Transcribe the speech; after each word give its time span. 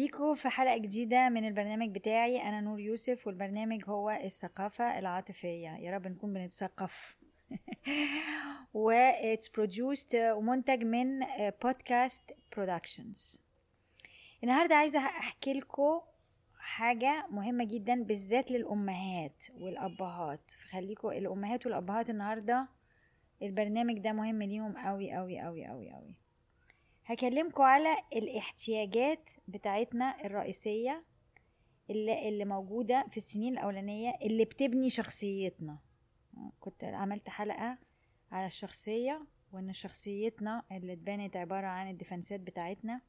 بيكم 0.00 0.34
في 0.34 0.48
حلقة 0.48 0.76
جديدة 0.76 1.28
من 1.28 1.48
البرنامج 1.48 1.94
بتاعي 1.94 2.42
أنا 2.42 2.60
نور 2.60 2.80
يوسف 2.80 3.26
والبرنامج 3.26 3.84
هو 3.88 4.10
الثقافة 4.10 4.98
العاطفية. 4.98 5.68
يا 5.68 5.94
رب 5.94 6.06
نكون 6.06 6.32
بنتثقف. 6.32 7.16
و 8.74 9.10
it's 9.12 9.44
produced 9.44 10.14
ومنتج 10.14 10.84
من 10.84 11.20
بودكاست 11.62 12.22
برودكشنز 12.56 13.40
النهاردة 14.42 14.74
عايزة 14.74 14.98
أحكي 14.98 15.52
لكم 15.52 16.00
حاجة 16.58 17.26
مهمة 17.30 17.64
جدا 17.64 18.02
بالذات 18.02 18.50
للأمهات 18.50 19.44
والأبهات. 19.58 20.50
فخليكم 20.50 21.08
الأمهات 21.08 21.66
والأبهات 21.66 22.10
النهاردة 22.10 22.68
البرنامج 23.42 23.98
ده 23.98 24.12
مهم 24.12 24.42
ليهم 24.42 24.78
قوي 24.78 25.12
قوي 25.12 25.40
قوي 25.40 25.66
قوي 25.66 25.90
قوي 25.90 26.14
هكلمكم 27.10 27.62
على 27.62 27.96
الاحتياجات 28.12 29.30
بتاعتنا 29.48 30.24
الرئيسية 30.24 31.04
اللي, 31.90 32.28
اللي 32.28 32.44
موجودة 32.44 33.06
في 33.10 33.16
السنين 33.16 33.52
الأولانية 33.52 34.12
اللي 34.22 34.44
بتبني 34.44 34.90
شخصيتنا. 34.90 35.78
كنت 36.60 36.84
عملت 36.84 37.28
حلقة 37.28 37.78
على 38.32 38.46
الشخصية 38.46 39.26
وإن 39.52 39.72
شخصيتنا 39.72 40.64
اللي 40.72 40.92
اتبنت 40.92 41.36
عبارة 41.36 41.66
عن 41.66 41.90
الدفنسات 41.90 42.40
بتاعتنا. 42.40 43.00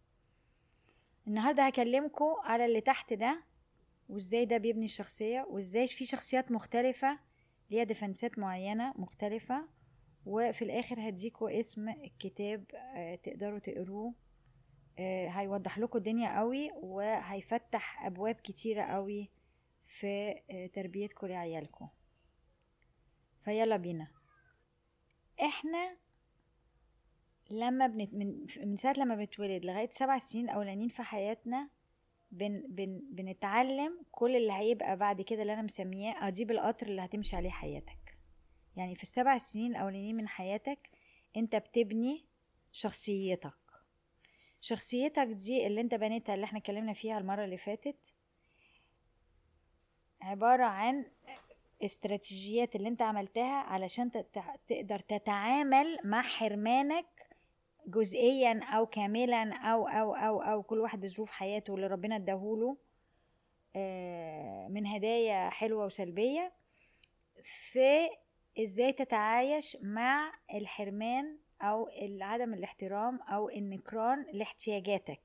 النهاردة 1.27 1.67
هكلمكم 1.67 2.35
على 2.43 2.65
اللي 2.65 2.81
تحت 2.81 3.13
ده 3.13 3.43
وإزاي 4.09 4.45
ده 4.45 4.57
بيبني 4.57 4.85
الشخصية 4.85 5.41
وإزاي 5.49 5.87
في 5.87 6.05
شخصيات 6.05 6.51
مختلفة 6.51 7.19
ليها 7.69 7.83
دفنسات 7.83 8.39
معينة 8.39 8.93
مختلفة 8.95 9.67
وفي 10.25 10.61
الآخر 10.61 11.09
هديكوا 11.09 11.59
اسم 11.59 11.89
الكتاب 11.89 12.63
آه، 12.95 13.15
تقدروا 13.15 13.59
تقروه. 13.59 14.13
آه، 14.99 15.27
هيوضح 15.27 15.79
لكم 15.79 15.97
الدنيا 15.97 16.37
قوي 16.39 16.71
وهيفتح 16.73 18.05
أبواب 18.05 18.35
كتيرة 18.35 18.83
قوي 18.83 19.29
في 19.85 20.35
آه، 20.51 20.67
تربيتكم 20.67 21.27
لعيالكم 21.27 21.87
فيلا 23.45 23.77
بينا. 23.77 24.07
إحنا 25.41 25.97
لما 27.49 27.87
بنت 27.87 28.13
من, 28.13 28.45
من 28.65 28.77
ساعة 28.77 28.93
لما 28.97 29.15
بنتولد 29.15 29.65
لغاية 29.65 29.89
سبع 29.89 30.17
سنين 30.17 30.49
أولانيين 30.49 30.89
في 30.89 31.03
حياتنا 31.03 31.69
بن 32.31 32.63
بن 32.69 33.01
بنتعلم 33.11 34.05
كل 34.11 34.35
اللي 34.35 34.53
هيبقى 34.53 34.97
بعد 34.97 35.21
كده 35.21 35.41
اللي 35.41 35.53
أنا 35.53 35.61
مسمياه 35.61 36.27
أجيب 36.27 36.51
القطر 36.51 36.87
اللي 36.87 37.01
هتمشي 37.01 37.35
عليه 37.35 37.49
حياتك. 37.49 38.00
يعني 38.77 38.95
في 38.95 39.03
السبع 39.03 39.37
سنين 39.37 39.71
الأولانيين 39.71 40.15
من 40.15 40.27
حياتك 40.27 40.89
أنت 41.37 41.55
بتبني 41.55 42.25
شخصيتك. 42.71 43.53
شخصيتك 44.61 45.27
دي 45.27 45.67
اللي 45.67 45.81
أنت 45.81 45.95
بنيتها 45.95 46.35
اللي 46.35 46.43
إحنا 46.45 46.59
اتكلمنا 46.59 46.93
فيها 46.93 47.17
المرة 47.17 47.43
اللي 47.43 47.57
فاتت 47.57 48.13
عبارة 50.21 50.63
عن 50.63 51.05
استراتيجيات 51.85 52.75
اللي 52.75 52.87
أنت 52.89 53.01
عملتها 53.01 53.55
علشان 53.55 54.11
تقدر 54.67 54.99
تتعامل 54.99 55.99
مع 56.03 56.21
حرمانك 56.21 57.05
جزئيا 57.87 58.63
أو 58.63 58.85
كاملا 58.85 59.53
أو 59.55 59.87
أو 59.87 60.15
أو 60.15 60.41
أو 60.41 60.63
كل 60.63 60.79
واحد 60.79 61.01
بظروف 61.01 61.31
حياته 61.31 61.75
اللي 61.75 61.87
ربنا 61.87 62.15
اداهوله 62.15 62.77
آه، 63.75 64.67
من 64.67 64.85
هدايا 64.85 65.49
حلوة 65.49 65.85
وسلبية. 65.85 66.51
في 67.43 68.09
إزاي 68.59 68.93
تتعايش 68.93 69.77
مع 69.81 70.33
الحرمان 70.53 71.37
أو 71.61 71.89
عدم 72.21 72.53
الاحترام 72.53 73.19
أو 73.21 73.49
النكران 73.49 74.25
لاحتياجاتك 74.33 75.21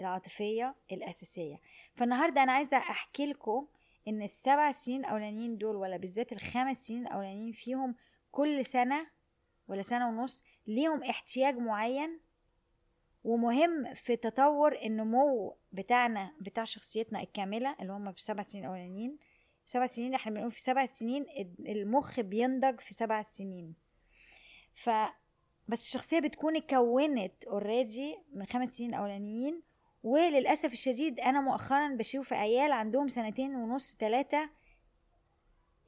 العاطفية 0.00 0.74
الأساسية. 0.92 1.60
فالنهاردة 1.94 2.42
أنا 2.42 2.52
عايزة 2.52 2.76
أحكي 2.76 3.26
لكم 3.26 3.66
إن 4.08 4.22
السبع 4.22 4.70
سنين 4.70 5.00
الأولانيين 5.04 5.58
دول 5.58 5.76
ولا 5.76 5.96
بالذات 5.96 6.32
الخمس 6.32 6.86
سنين 6.86 7.06
الأولانيين 7.06 7.52
فيهم 7.52 7.94
كل 8.30 8.64
سنة 8.64 9.06
ولا 9.68 9.82
سنة 9.82 10.08
ونص 10.08 10.42
ليهم 10.66 11.04
احتياج 11.04 11.56
معين 11.58 12.20
ومهم 13.24 13.94
في 13.94 14.16
تطور 14.16 14.72
النمو 14.82 15.56
بتاعنا 15.72 16.32
بتاع 16.40 16.64
شخصيتنا 16.64 17.20
الكاملة 17.20 17.76
اللي 17.80 17.92
هم 17.92 18.08
السبع 18.08 18.42
سنين 18.42 18.64
الأولانيين. 18.64 19.18
سبع 19.64 19.86
سنين 19.86 20.14
إحنا 20.14 20.32
بنقول 20.32 20.50
في 20.50 20.60
سبع 20.60 20.86
سنين 20.86 21.26
المخ 21.68 22.20
بينضج 22.20 22.80
في 22.80 22.94
سبع 22.94 23.22
سنين. 23.22 23.74
ف 24.74 24.90
بس 25.68 25.84
الشخصية 25.84 26.20
بتكون 26.20 26.56
اتكونت 26.56 27.44
already 27.44 28.16
من 28.32 28.46
خمس 28.46 28.68
سنين 28.76 28.94
أولانيين 28.94 29.62
وللأسف 30.02 30.72
الشديد 30.72 31.20
أنا 31.20 31.40
مؤخرا 31.40 31.96
بشوف 31.96 32.32
عيال 32.32 32.72
عندهم 32.72 33.08
سنتين 33.08 33.54
ونص 33.56 33.96
ثلاثة 33.96 34.50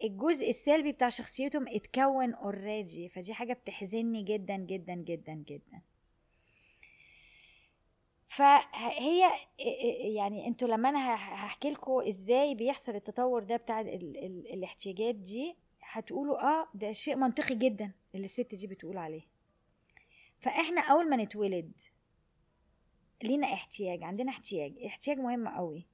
الجزء 0.04 0.48
السلبي 0.48 0.92
بتاع 0.92 1.09
شخصيتهم 1.09 1.65
اتكون 1.69 2.34
already 2.34 3.08
فدي 3.09 3.34
حاجة 3.34 3.53
بتحزني 3.53 4.22
جدا 4.22 4.56
جدا 4.56 4.94
جدا 4.94 5.32
جدا. 5.32 5.82
فهي 8.28 9.31
يعني 10.16 10.47
أنتوا 10.47 10.69
لما 10.69 10.88
أنا 10.88 11.14
هحكي 11.14 11.70
لكم 11.70 12.00
إزاي 12.09 12.54
بيحصل 12.54 12.94
التطور 12.94 13.42
ده 13.42 13.56
بتاع 13.56 13.81
ال 13.81 13.88
ال 14.16 14.53
الاحتياجات 14.54 15.14
دي 15.14 15.56
هتقولوا 15.82 16.42
آه 16.42 16.69
ده 16.75 16.92
شيء 16.92 17.16
منطقي 17.16 17.54
جدا 17.54 17.92
اللي 18.15 18.25
الست 18.25 18.54
دي 18.54 18.66
بتقول 18.66 18.98
عليه. 18.98 19.22
فإحنا 20.38 20.81
أول 20.81 21.10
ما 21.10 21.16
نتولد 21.16 21.72
لينا 23.22 23.47
احتياج 23.53 24.03
عندنا 24.03 24.31
احتياج 24.31 24.75
احتياج 24.86 25.19
مهم 25.19 25.48
قوي. 25.48 25.86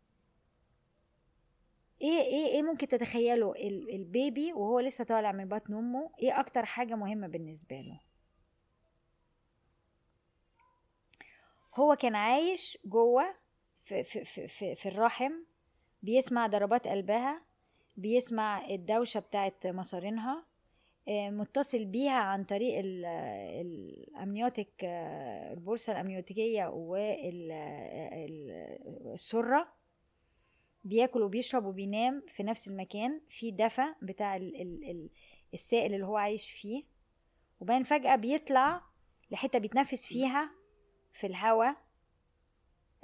إيه 2.03 2.21
إيه 2.23 2.47
إيه 2.47 2.63
ممكن 2.63 2.89
تتخيلوا 2.89 3.57
البيبي 3.95 4.53
وهو 4.53 4.81
لسه 4.81 5.05
طالع 5.05 5.33
من 5.33 5.49
بطن 5.49 5.75
أمه 5.75 6.11
إيه 6.23 6.41
أكتر 6.41 6.65
حاجة 6.65 6.95
مهمة 6.95 7.27
بالنسبة 7.27 7.81
له؟ 7.81 8.01
هو 11.75 11.97
كان 11.97 12.15
عايش 12.15 12.79
جوه 12.85 13.35
في, 13.81 14.03
في, 14.05 14.25
في, 14.25 14.49
في, 14.49 14.75
في 14.75 14.89
الرحم 14.89 15.33
بيسمع 16.03 16.47
ضربات 16.47 16.89
قلبها 16.89 17.43
بيسمع 17.97 18.67
الدوشة 18.71 19.21
بتاعت 19.21 19.67
مصارينها 19.67 20.45
آه، 21.09 21.31
متصل 21.31 21.85
بيها 21.85 22.19
عن 22.19 22.45
طريق 22.45 22.81
الامنيوتيك 23.61 24.85
آه، 24.85 25.53
البورصة 25.53 25.93
الامنيوتيكيه 25.93 26.67
والسره 29.05 29.69
بياكل 30.85 31.23
وبيشرب 31.23 31.65
وبينام 31.65 32.23
في 32.29 32.43
نفس 32.43 32.69
المكان 32.69 33.21
في 33.29 33.51
دفى 33.51 33.85
بتاع 34.03 34.37
السائل 35.55 35.95
اللي 35.95 36.07
هو 36.07 36.17
عايش 36.17 36.51
فيه. 36.51 36.85
وبعدين 37.61 37.85
فجأة 37.85 38.17
بيطلع 38.17 38.83
لحتة 39.31 39.59
بيتنفس 39.59 40.07
فيها. 40.07 40.51
في 41.13 41.27
الهواء 41.27 41.77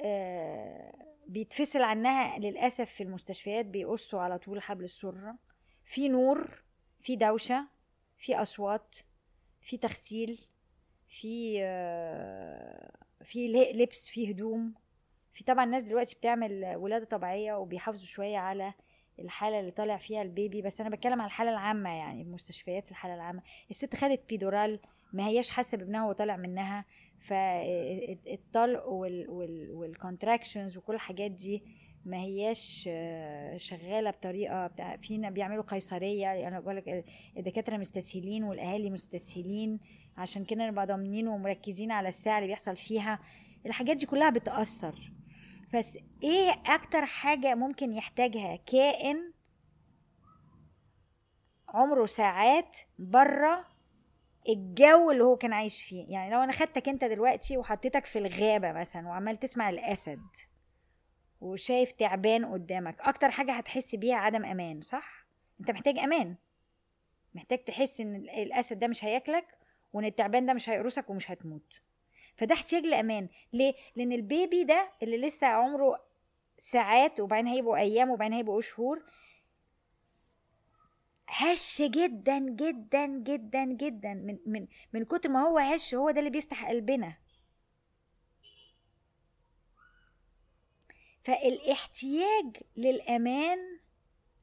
آه 0.01 0.93
بيتفصل 1.27 1.83
عنها 1.83 2.39
للأسف 2.39 2.91
في 2.91 3.03
المستشفيات 3.03 3.67
بيقصوا 3.67 4.21
على 4.21 4.39
طول 4.39 4.63
حبل 4.63 4.85
السرة 4.85 5.37
في 5.85 6.09
نور 6.09 6.63
في 7.01 7.17
دوشة 7.17 7.69
في 8.17 8.37
أصوات 8.37 8.97
في 9.61 9.77
تغسيل 9.77 10.39
في 11.09 11.59
آه 11.63 12.93
في 13.25 13.49
لبس 13.75 14.09
في 14.09 14.31
هدوم. 14.31 14.75
في 15.35 15.45
طبعا 15.45 15.65
ناس 15.65 15.85
دلوقتي 15.85 16.17
بتعمل 16.17 16.75
ولادة 16.77 17.05
طبيعية 17.05 17.55
وبيحافظوا 17.55 18.07
شوية 18.07 18.39
على 18.39 18.75
الحالة 19.19 19.61
اللي 19.61 19.71
طالع 19.71 19.97
فيها 19.97 20.23
البيبي 20.23 20.63
بس 20.63 20.81
أنا 20.81 20.91
بتكلم 20.91 21.21
على 21.21 21.27
الحالة 21.27 21.51
العامة 21.51 21.91
يعني 21.91 22.23
المستشفيات 22.23 22.91
الحالة 22.91 23.15
العامة. 23.15 23.43
الست 23.71 23.97
خدت 23.97 24.21
بيدورال 24.29 24.81
ما 25.13 25.27
هياش 25.27 25.51
حاسة 25.51 25.79
بابنها 25.79 26.03
وهو 26.05 26.13
طالع 26.13 26.37
منها. 26.37 26.85
فالطلق 27.21 28.87
والكونتراكشنز 28.89 30.77
وكل 30.79 30.95
الحاجات 30.95 31.31
دي 31.31 31.63
ما 32.05 32.17
هياش 32.17 32.89
شغالة 33.57 34.11
بطريقة 34.11 34.67
بتاع 34.67 34.97
فينا 34.97 35.31
بيعملوا 35.31 35.63
قيصرية 35.63 36.49
أنا 36.49 36.61
بقول 36.61 36.77
لك 36.77 37.05
الدكاترة 37.37 37.77
مستسهلين 37.77 38.45
والأهالي 38.45 38.91
مستسهلين 38.91 39.81
عشان 40.17 40.45
كده 40.45 40.67
نبقى 40.71 40.87
ضامنين 40.87 41.29
ومركزين 41.29 41.91
على 41.91 42.09
الساعة 42.09 42.39
اللي 42.39 42.49
بيحصل 42.49 42.77
فيها. 42.77 43.19
الحاجات 43.67 43.97
دي 43.97 44.07
كلها 44.07 44.31
بتأثر. 44.31 45.13
بس 45.75 45.99
إيه 46.23 46.51
أكتر 46.67 47.05
حاجة 47.07 47.55
ممكن 47.55 47.93
يحتاجها 47.93 48.57
كائن 48.57 49.33
عمره 51.69 52.07
ساعات 52.07 52.77
بره 52.99 53.65
الجو 54.49 55.11
اللي 55.11 55.25
هو 55.25 55.37
كان 55.37 55.53
عايش 55.53 55.83
فيه. 55.83 56.05
يعني 56.09 56.31
لو 56.35 56.41
أنا 56.43 56.53
خدتك 56.53 56.89
أنت 56.89 57.05
دلوقتي 57.05 57.57
وحطيتك 57.57 58.07
في 58.07 58.19
الغابة 58.19 58.73
مثلا 58.73 59.09
وعمال 59.09 59.37
تسمع 59.37 59.71
الأسد 59.71 60.23
وشايف 61.41 61.93
تعبان 61.93 62.45
قدامك 62.45 63.01
أكتر 63.01 63.31
حاجة 63.31 63.53
هتحس 63.53 63.95
بيها 63.95 64.17
عدم 64.17 64.45
أمان 64.45 64.81
صح؟ 64.81 65.27
أنت 65.61 65.71
محتاج 65.71 65.99
أمان. 65.99 66.35
محتاج 67.35 67.59
تحس 67.59 68.01
إن 68.01 68.15
الأسد 68.17 68.79
ده 68.79 68.87
مش 68.87 69.05
هياكلك 69.05 69.45
وإن 69.93 70.05
التعبان 70.05 70.47
ده 70.47 70.53
مش 70.55 70.69
هيقرصك 70.69 71.11
ومش 71.11 71.31
هتموت. 71.31 71.81
فده 72.37 72.55
احتياج 72.55 72.87
لأمان. 72.87 73.29
ليه؟ 73.53 73.75
لأن 73.97 74.13
البيبي 74.13 74.65
ده 74.65 74.89
اللي 75.03 75.17
لسه 75.17 75.47
عمره 75.47 76.01
ساعات 76.59 77.21
وبعدين 77.21 77.47
هيبقوا 77.47 77.77
أيام 77.77 78.11
وبعدين 78.11 78.37
هيبقوا 78.37 78.61
شهور 78.61 79.03
هش 81.29 81.83
جدا 81.83 82.39
جدا 82.39 83.07
جدا 83.07 83.65
جدا. 83.65 84.15
من 84.15 84.39
من 84.47 84.67
من 84.93 85.05
كتر 85.05 85.29
ما 85.29 85.41
هو 85.43 85.59
هش 85.59 85.95
هو 85.95 86.11
ده 86.11 86.19
اللي 86.19 86.31
بيفتح 86.31 86.69
قلبنا. 86.69 87.17
فالاحتياج 91.25 92.57
للأمان 92.77 93.59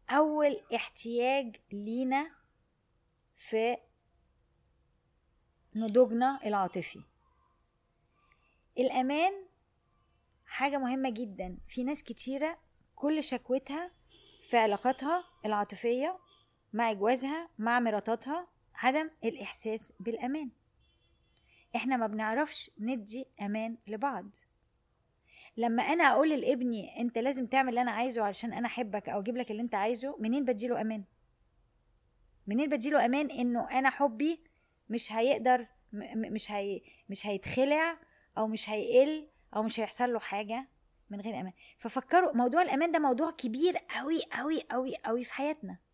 اول 0.09 0.61
احتياج 0.75 1.55
لينا 1.71 2.31
في 3.49 3.77
نضوجنا 5.75 6.39
العاطفي. 6.45 7.01
الأمان 8.77 9.33
حاجة 10.45 10.77
مهمة 10.77 11.09
جدا. 11.09 11.57
في 11.67 11.83
ناس 11.83 12.03
كتيرة 12.03 12.57
كل 12.95 13.23
شكوتها 13.23 13.91
في 14.49 14.57
علاقاتها 14.57 15.23
العاطفية 15.45 16.19
مع 16.75 16.94
جوازها 16.94 17.50
مع 17.60 17.80
مراتاتها 17.80 18.48
عدم 18.75 19.10
الإحساس 19.24 19.94
بالأمان. 20.00 20.50
إحنا 21.75 21.98
ما 21.98 22.07
بنعرفش 22.07 22.72
ندي 22.80 23.25
أمان 23.42 23.77
لبعض. 23.88 24.25
لما 25.57 25.83
أنا 25.83 26.04
أقول 26.04 26.30
لابني 26.30 27.01
أنت 27.01 27.18
لازم 27.18 27.45
تعمل 27.45 27.69
اللي 27.69 27.81
أنا 27.81 27.92
عايزه 27.92 28.24
علشان 28.24 28.54
أنا 28.54 28.68
أحبك 28.68 29.10
أو 29.10 29.19
أجيب 29.19 29.38
لك 29.38 29.51
اللي 29.51 29.62
أنت 29.62 29.75
عايزه 29.75 30.16
منين 30.19 30.45
بديله 30.45 30.81
أمان؟ 30.81 31.04
منين 32.48 32.69
بديله 32.69 33.06
أمان 33.06 33.31
إنه 33.31 33.71
أنا 33.71 33.89
حبي 33.89 34.39
مش 34.89 35.13
هيقدر 35.13 35.68
مش 35.94 36.51
هي 36.51 36.81
مش 37.10 37.28
هيتخلع 37.28 37.98
أو 38.38 38.48
مش 38.48 38.69
هيقل 38.69 39.28
أو 39.56 39.63
مش 39.63 39.80
هيحصل 39.80 40.13
له 40.13 40.19
حاجة 40.19 40.68
من 41.10 41.21
غير 41.21 41.39
أمان. 41.39 41.54
ففكروا 41.78 42.36
موضوع 42.38 42.62
الأمان 42.62 42.92
ده 42.92 43.00
موضوع 43.00 43.31
كبير 43.31 43.78
قوي 43.78 44.21
قوي 44.31 44.62
قوي 44.71 44.95
قوي 45.06 45.24
في 45.24 45.33
حياتنا. 45.33 45.84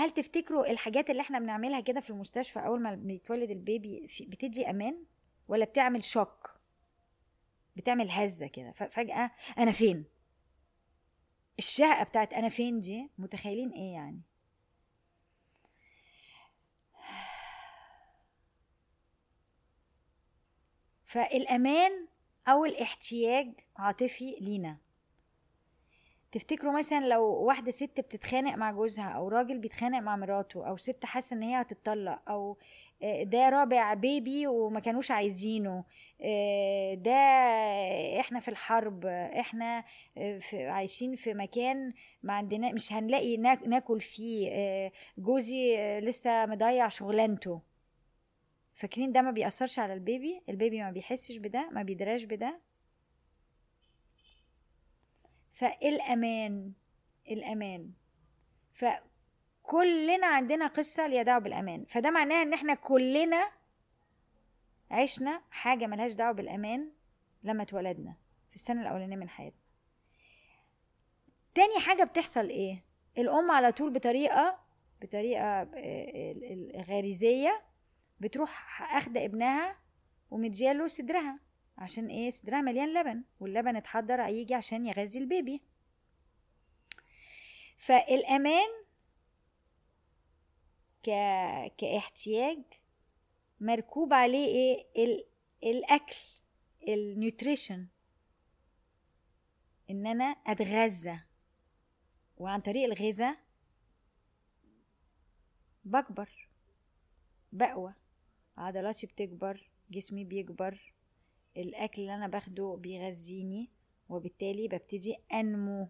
هل 0.00 0.10
تفتكروا 0.10 0.70
الحاجات 0.70 1.10
اللي 1.10 1.22
إحنا 1.22 1.38
بنعملها 1.38 1.80
كده 1.80 2.00
في 2.00 2.10
المستشفى 2.10 2.58
أول 2.58 2.80
ما 2.82 2.94
بيتولد 2.94 3.50
البيبي 3.50 4.08
بتدي 4.20 4.70
أمان 4.70 5.04
ولا 5.48 5.64
بتعمل 5.64 6.04
شوك؟ 6.04 6.60
بتعمل 7.76 8.10
هزة 8.10 8.46
كده 8.46 8.72
فجأة 8.72 9.30
أنا 9.58 9.72
فين؟ 9.72 10.04
الشهقه 11.58 12.04
بتاعت 12.04 12.32
أنا 12.32 12.48
فين 12.48 12.80
دي؟ 12.80 13.10
متخيلين 13.18 13.70
إيه 13.70 13.92
يعني؟ 13.92 14.20
فالأمان 21.06 22.06
أو 22.48 22.64
الاحتياج 22.64 23.52
عاطفي 23.76 24.36
لينا. 24.40 24.76
تفتكروا 26.32 26.78
مثلا 26.78 27.06
لو 27.08 27.24
واحدة 27.24 27.70
ست 27.70 28.00
بتتخانق 28.00 28.54
مع 28.54 28.72
جوزها 28.72 29.08
أو 29.08 29.28
راجل 29.28 29.58
بيتخانق 29.58 29.98
مع 29.98 30.16
مراته 30.16 30.68
أو 30.68 30.76
ست 30.76 31.04
حاسة 31.04 31.36
إن 31.36 31.42
هي 31.42 31.60
هتتطلق 31.60 32.18
أو 32.28 32.56
آه، 33.02 33.22
ده 33.22 33.48
رابع 33.48 33.94
بيبي 33.94 34.46
وما 34.46 34.80
كانوش 34.80 35.10
عايزينه 35.10 35.84
آه، 36.20 36.94
ده 36.94 37.10
إحنا 38.20 38.40
في 38.40 38.48
الحرب 38.48 39.06
إحنا 39.06 39.84
آه، 40.18 40.38
في 40.38 40.66
عايشين 40.66 41.16
في 41.16 41.34
مكان 41.34 41.92
ما 42.22 42.32
عندنا 42.32 42.72
مش 42.72 42.92
هنلاقي 42.92 43.36
ناكل 43.66 44.00
فيه 44.00 44.50
جوزي 45.18 45.76
لسه 46.00 46.46
مضيع 46.46 46.88
شغلانته. 46.88 47.60
فاكرين 48.74 49.12
ده 49.12 49.22
ما 49.22 49.30
بيأثرش 49.30 49.78
على 49.78 49.94
البيبي 49.94 50.42
البيبي 50.48 50.82
ما 50.82 50.90
بيحسش 50.90 51.36
بده 51.36 51.68
ما 51.72 51.82
بيدراش 51.82 52.24
بده؟ 52.24 52.69
فالأمان 55.60 56.72
الأمان. 57.30 57.90
فكلنا 58.74 60.26
عندنا 60.26 60.66
قصة 60.66 61.06
ليها 61.06 61.22
دعوة 61.22 61.38
بالأمان. 61.38 61.84
فده 61.84 62.10
معناه 62.10 62.42
إن 62.42 62.52
إحنا 62.52 62.74
كلنا 62.74 63.50
عشنا 64.90 65.42
حاجة 65.50 65.86
ملهاش 65.86 66.12
دعوة 66.12 66.32
بالأمان 66.32 66.90
لما 67.42 67.62
اتولدنا 67.62 68.14
في 68.50 68.56
السنة 68.56 68.82
الأولانية 68.82 69.16
من 69.16 69.28
حياتنا. 69.28 69.60
تاني 71.54 71.78
حاجة 71.80 72.04
بتحصل 72.04 72.48
إيه؟ 72.48 72.84
الأم 73.18 73.50
على 73.50 73.72
طول 73.72 73.92
بطريقة 73.92 74.58
بطريقة 75.02 75.42
آه، 75.74 76.82
غريزية 76.88 77.62
بتروح 78.20 78.82
أخدة 78.96 79.24
ابنها 79.24 79.76
ومدياله 80.30 80.86
صدرها. 80.86 81.38
عشان 81.80 82.06
إيه؟ 82.06 82.30
صدرها 82.30 82.60
مليان 82.60 82.94
لبن 82.94 83.22
واللبن 83.40 83.76
اتحضر 83.76 84.22
هيجي 84.22 84.54
عشان 84.54 84.86
يغذي 84.86 85.18
ال 85.18 85.25
baby. 85.25 85.62
فالأمان 87.78 88.68
ك... 91.02 91.10
كاحتياج 91.78 92.62
مركوب 93.60 94.12
عليه 94.12 94.46
إيه؟ 94.46 95.04
ال... 95.04 95.24
الأكل 95.64 96.16
ال 96.88 96.98
nutrition 96.98 97.86
إن 99.90 100.06
أنا 100.06 100.24
أتغذى. 100.24 101.20
وعن 102.36 102.60
طريق 102.60 102.84
الغذاء 102.84 103.38
بكبر 105.84 106.48
بقوى. 107.52 107.94
عضلاتي 108.56 109.06
بتكبر 109.06 109.68
جسمي 109.90 110.24
بيكبر. 110.24 110.92
الأكل 111.56 112.02
اللي 112.02 112.14
أنا 112.14 112.28
باخده 112.28 112.78
بيغذيني 112.80 113.68
وبالتالي 114.08 114.68
ببتدي 114.68 115.16
أنمو. 115.32 115.88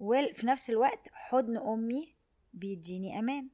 وفي 0.00 0.46
نفس 0.46 0.70
الوقت 0.70 1.08
حضن 1.12 1.56
أمي 1.56 2.14
بيديني 2.54 3.18
أمان. 3.18 3.48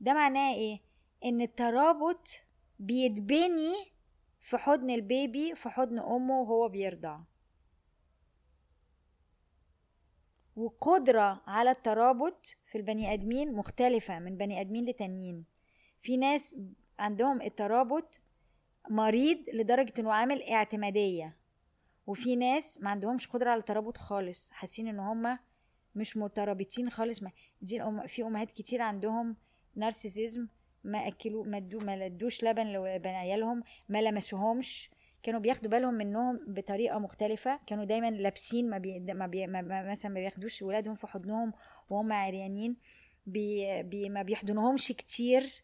ده 0.00 0.14
معناه 0.14 0.54
إيه؟ 0.54 0.80
إن 1.24 1.40
الترابط 1.40 2.28
بيتبني 2.78 3.74
في 4.42 4.56
حضن 4.56 4.90
البيبي 4.90 5.54
في 5.54 5.68
حضن 5.68 5.98
أمه 5.98 6.40
وهو 6.40 6.68
بيرضع. 6.68 7.20
وقدرة 10.56 11.42
على 11.46 11.70
الترابط 11.70 12.46
في 12.66 12.78
البني 12.78 13.14
آدمين 13.14 13.52
مختلفة 13.52 14.18
من 14.18 14.36
بني 14.36 14.60
آدمين 14.60 14.84
لتانيين. 14.84 15.44
في 16.02 16.16
ناس 16.16 16.56
عندهم 16.98 17.42
الترابط 17.42 18.20
مريض 18.90 19.38
لدرجة 19.54 19.92
إنه 19.98 20.12
عامل 20.12 20.42
اعتمادية. 20.42 21.36
وفي 22.06 22.36
ناس 22.36 22.78
ما 22.82 22.90
عندهمش 22.90 23.26
قدرة 23.26 23.50
على 23.50 23.60
الترابط 23.60 23.96
خالص 23.96 24.50
حاسين 24.52 24.88
إن 24.88 24.98
هما 24.98 25.38
مش 25.94 26.16
مترابطين 26.16 26.90
خالص. 26.90 27.22
ما 27.22 27.30
دي 27.62 27.76
الأم 27.76 28.06
في 28.06 28.22
أمهات 28.22 28.50
كتير 28.50 28.82
عندهم 28.82 29.36
نارسيسيزم 29.76 30.48
ما 30.84 31.08
اكلوا 31.08 31.44
ما 31.44 31.56
ادو 31.56 31.78
ما 31.78 32.06
ادوش 32.06 32.44
لبن 32.44 32.72
لبن 32.72 33.10
عيالهم 33.10 33.62
ما 33.88 34.02
لمسوهمش. 34.02 34.90
كانوا 35.22 35.40
بياخدوا 35.40 35.70
بالهم 35.70 35.94
منهم 35.94 36.40
بطريقة 36.46 36.98
مختلفة. 36.98 37.60
كانوا 37.66 37.84
دايما 37.84 38.10
لابسين 38.10 38.70
ما, 38.70 38.78
بي 38.78 39.00
ما, 39.00 39.26
بي 39.26 39.46
ما 39.46 39.90
مثلا 39.90 40.10
ما 40.10 40.20
بياخدوش 40.20 40.62
ولادهم 40.62 40.94
في 40.94 41.06
حضنهم 41.06 41.52
وهم 41.90 42.12
عريانين. 42.12 42.76
بي 43.26 43.82
بي 43.82 44.08
ما 44.08 44.22
بيحضنهمش 44.22 44.88
كتير. 44.88 45.62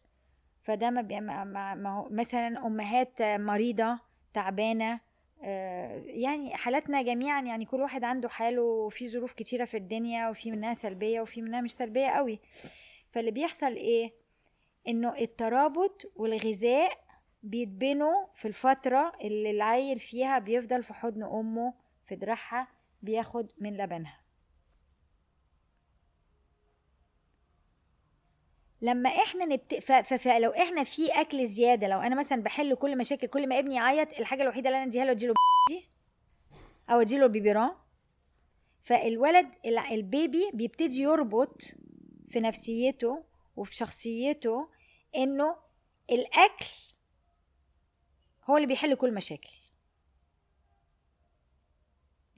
فده 0.63 0.89
ما, 0.89 1.01
بي 1.01 1.19
ما, 1.19 1.89
هو 1.89 2.07
مثلا 2.09 2.67
أمهات 2.67 3.21
مريضة 3.21 3.99
تعبانة 4.33 4.99
آه، 5.43 6.03
يعني 6.05 6.55
حالاتنا 6.55 7.01
جميعا 7.01 7.41
يعني 7.41 7.65
كل 7.65 7.81
واحد 7.81 8.03
عنده 8.03 8.29
حاله 8.29 8.61
وفي 8.61 9.09
ظروف 9.09 9.33
كتيرة 9.33 9.65
في 9.65 9.77
الدنيا 9.77 10.29
وفي 10.29 10.51
منها 10.51 10.73
سلبية 10.73 11.21
وفي 11.21 11.41
منها 11.41 11.61
مش 11.61 11.73
سلبية 11.73 12.07
قوي. 12.07 12.39
فاللي 13.11 13.31
بيحصل 13.31 13.75
إيه؟ 13.75 14.13
إنه 14.87 15.17
الترابط 15.17 16.11
والغذاء 16.15 16.91
بيتبنوا 17.43 18.25
في 18.35 18.47
الفترة 18.47 19.11
اللي 19.21 19.51
العيل 19.51 19.99
فيها 19.99 20.39
بيفضل 20.39 20.83
في 20.83 20.93
حضن 20.93 21.23
أمه 21.23 21.73
في 22.07 22.15
دراعها 22.15 22.67
بياخد 23.01 23.51
من 23.57 23.77
لبنها. 23.77 24.20
لما 28.81 29.09
إحنا 29.09 29.45
نبت... 29.45 29.75
ف... 29.75 29.91
ف... 29.91 30.13
فلو 30.13 30.49
إحنا 30.51 30.83
في 30.83 31.07
أكل 31.07 31.47
زيادة 31.47 31.87
لو 31.87 31.99
أنا 31.99 32.15
مثلا 32.15 32.43
بحل 32.43 32.75
كل 32.75 32.97
مشاكل 32.97 33.27
كل 33.27 33.49
ما 33.49 33.59
ابني 33.59 33.75
يعيط 33.75 34.19
الحاجة 34.19 34.41
الوحيدة 34.43 34.69
اللي 34.69 34.77
أنا 34.77 34.87
أديها 34.87 35.05
له 35.05 35.11
أديله 35.11 35.33
دي 35.69 35.89
أو 36.89 37.01
أديله 37.01 37.25
البيبيران. 37.25 37.71
فالولد 38.83 39.51
البيبي 39.91 40.51
بيبتدي 40.53 41.01
يربط 41.01 41.61
في 42.29 42.39
نفسيته 42.39 43.23
وفي 43.55 43.75
شخصيته 43.75 44.69
إنه 45.15 45.55
الأكل 46.11 46.65
هو 48.49 48.57
اللي 48.57 48.67
بيحل 48.67 48.95
كل 48.95 49.13
مشاكل. 49.13 49.60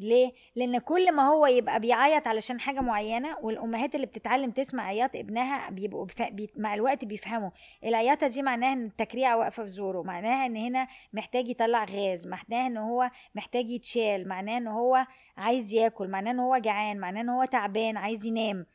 ليه؟ 0.04 0.32
لأن 0.56 0.78
كل 0.80 1.12
ما 1.12 1.24
هو 1.28 1.46
يبقى 1.46 1.80
بيعيط 1.80 2.28
علشان 2.28 2.60
حاجة 2.60 2.80
معينة 2.80 3.38
والأمهات 3.42 3.96
اللي 3.96 4.06
بتتعلم 4.06 4.52
تسمع 4.52 4.84
عياط 4.88 5.16
ابنها 5.16 5.70
بيبقوا 5.70 6.06
بف... 6.06 6.22
بي... 6.22 6.50
مع 6.58 6.74
الوقت 6.74 7.06
بيفهموا. 7.06 7.50
العياطة 7.84 8.28
دي 8.28 8.42
معناها 8.42 8.74
إن 8.74 8.86
التكريعه 8.86 9.38
واقفة 9.38 9.64
في 9.64 9.70
زوره 9.70 10.02
معناها 10.02 10.46
إن 10.46 10.56
هنا 10.58 10.88
محتاج 11.14 11.50
يطلع 11.50 11.84
غاز 11.86 12.28
معناها 12.28 12.68
إن 12.68 12.78
هو 12.78 13.10
محتاج 13.36 13.70
يتشال 13.70 14.28
معناها 14.28 14.58
إن 14.58 14.68
هو 14.68 15.06
عايز 15.38 15.74
ياكل 15.74 16.08
معناه 16.08 16.32
إن 16.32 16.40
هو 16.40 16.58
جعان 16.58 17.00
معناه 17.00 17.22
إن 17.22 17.30
هو 17.30 17.46
تعبان 17.46 17.98
عايز 17.98 18.26
ينام. 18.26 18.66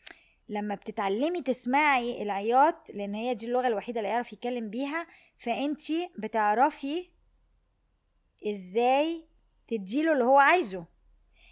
لما 0.48 0.74
بتتعلمي 0.74 1.42
تسمعي 1.42 2.22
العياط 2.22 2.90
لأن 2.94 3.14
هي 3.14 3.34
دي 3.34 3.46
اللغة 3.46 3.66
الوحيدة 3.66 4.00
اللي 4.00 4.10
يعرف 4.10 4.32
يتكلم 4.32 4.70
بيها 4.70 5.06
فأنتي 5.38 6.10
بتعرفي 6.18 7.10
إزاي 8.46 9.24
تديله 9.68 10.12
اللي 10.12 10.24
هو 10.24 10.38
عايزه. 10.38 10.84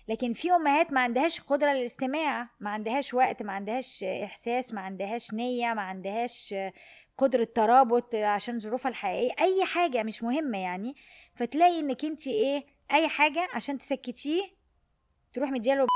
لكن 0.09 0.33
في 0.33 0.53
أمهات 0.53 0.93
ما 0.93 1.01
عندهاش 1.01 1.41
قدرة 1.41 1.73
للاستماع 1.73 2.49
ما 2.61 2.71
عندهاش 2.71 3.15
وقت 3.15 3.43
ما 3.43 3.53
عندهاش 3.53 4.05
إحساس 4.05 4.75
ما 4.75 4.81
عندهاش 4.81 5.35
نية 5.35 5.75
ما 5.75 5.83
عندهاش 5.83 6.55
قدرة 7.19 7.45
ترابط 7.45 8.15
عشان 8.15 8.59
ظروفها 8.59 8.89
الحقيقية. 8.91 9.35
أي 9.41 9.65
حاجة 9.65 10.03
مش 10.03 10.23
مهمة 10.23 10.59
يعني 10.59 10.95
فتلاقي 11.35 11.81
إنك 11.81 12.05
أنت 12.05 12.27
إيه 12.27 12.65
أي 12.93 13.09
حاجة 13.09 13.49
عشان 13.55 13.79
تسكتيه 13.79 14.43
تروح 15.35 15.51
مدياله 15.51 15.87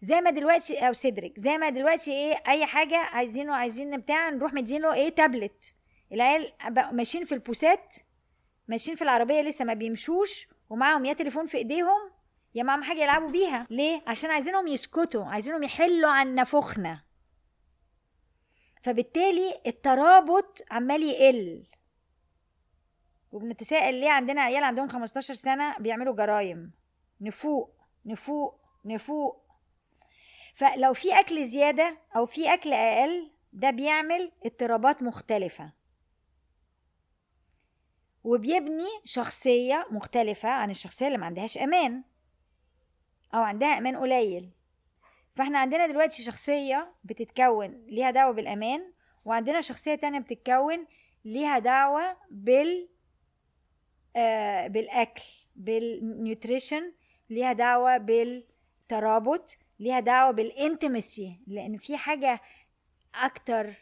زي 0.00 0.20
ما 0.20 0.30
دلوقتي 0.30 0.88
أو 0.88 0.92
صدرك 0.92 1.32
زي 1.38 1.58
ما 1.58 1.68
دلوقتي 1.70 2.12
إيه 2.12 2.34
أي 2.48 2.66
حاجة 2.66 2.96
عايزينه 2.96 3.54
عايزين 3.54 3.96
بتاع 3.96 4.28
نروح 4.30 4.52
مدينه 4.52 4.92
إيه 4.94 5.08
تابلت. 5.08 5.74
العيال 6.12 6.52
ماشيين 6.92 7.24
في 7.24 7.34
البوسات 7.34 7.94
ماشيين 8.68 8.96
في 8.96 9.02
العربية 9.02 9.40
لسه 9.40 9.64
ما 9.64 9.74
بيمشوش 9.74 10.48
ومعاهم 10.70 11.04
يا 11.04 11.12
تليفون 11.12 11.46
في 11.46 11.56
إيديهم 11.58 12.13
يا 12.54 12.62
معاهم 12.62 12.82
حاجة 12.82 13.02
يلعبوا 13.02 13.30
بيها. 13.30 13.66
ليه؟ 13.70 14.02
عشان 14.06 14.30
عايزينهم 14.30 14.66
يسكتوا 14.66 15.24
عايزينهم 15.24 15.62
يحلوا 15.62 16.10
عن 16.10 16.34
نفوخنا. 16.34 17.04
فبالتالي 18.82 19.60
الترابط 19.66 20.62
عمال 20.70 21.02
يقل. 21.02 21.66
وبنتساءل 23.32 23.94
ليه 23.94 24.10
عندنا 24.10 24.40
عيال 24.40 24.64
عندهم 24.64 24.88
15 24.88 25.34
سنة 25.34 25.78
بيعملوا 25.78 26.16
جرايم؟ 26.16 26.72
نفوق 27.20 27.74
نفوق 28.06 28.60
نفوق. 28.84 29.44
فلو 30.54 30.92
في 30.94 31.20
أكل 31.20 31.46
زيادة 31.46 31.98
أو 32.16 32.26
في 32.26 32.54
أكل 32.54 32.72
أقل 32.72 33.30
ده 33.52 33.70
بيعمل 33.70 34.32
اضطرابات 34.44 35.02
مختلفة. 35.02 35.72
وبيبني 38.24 38.88
شخصية 39.04 39.86
مختلفة 39.90 40.48
عن 40.48 40.70
الشخصية 40.70 41.06
اللي 41.06 41.18
ما 41.18 41.26
عندهاش 41.26 41.58
أمان. 41.58 42.02
أو 43.34 43.42
عندها 43.42 43.78
أمان 43.78 43.96
قليل. 43.96 44.50
فإحنا 45.36 45.58
عندنا 45.58 45.86
دلوقتي 45.86 46.22
شخصية 46.22 46.94
بتتكون 47.04 47.86
ليها 47.86 48.10
دعوة 48.10 48.32
بالأمان 48.32 48.92
وعندنا 49.24 49.60
شخصية 49.60 49.94
تانية 49.94 50.18
بتتكون 50.18 50.86
ليها 51.24 51.58
دعوة 51.58 52.16
بال 52.30 52.88
آه 54.16 54.66
بالأكل 54.66 55.22
بالنيوتريشن 55.56 56.92
ليها 57.30 57.52
دعوة 57.52 57.96
بالترابط 57.96 59.56
ليها 59.80 60.00
دعوة 60.00 60.30
بالانتمسي 60.30 61.40
لأن 61.46 61.76
في 61.76 61.96
حاجة 61.96 62.40
أكتر 63.14 63.74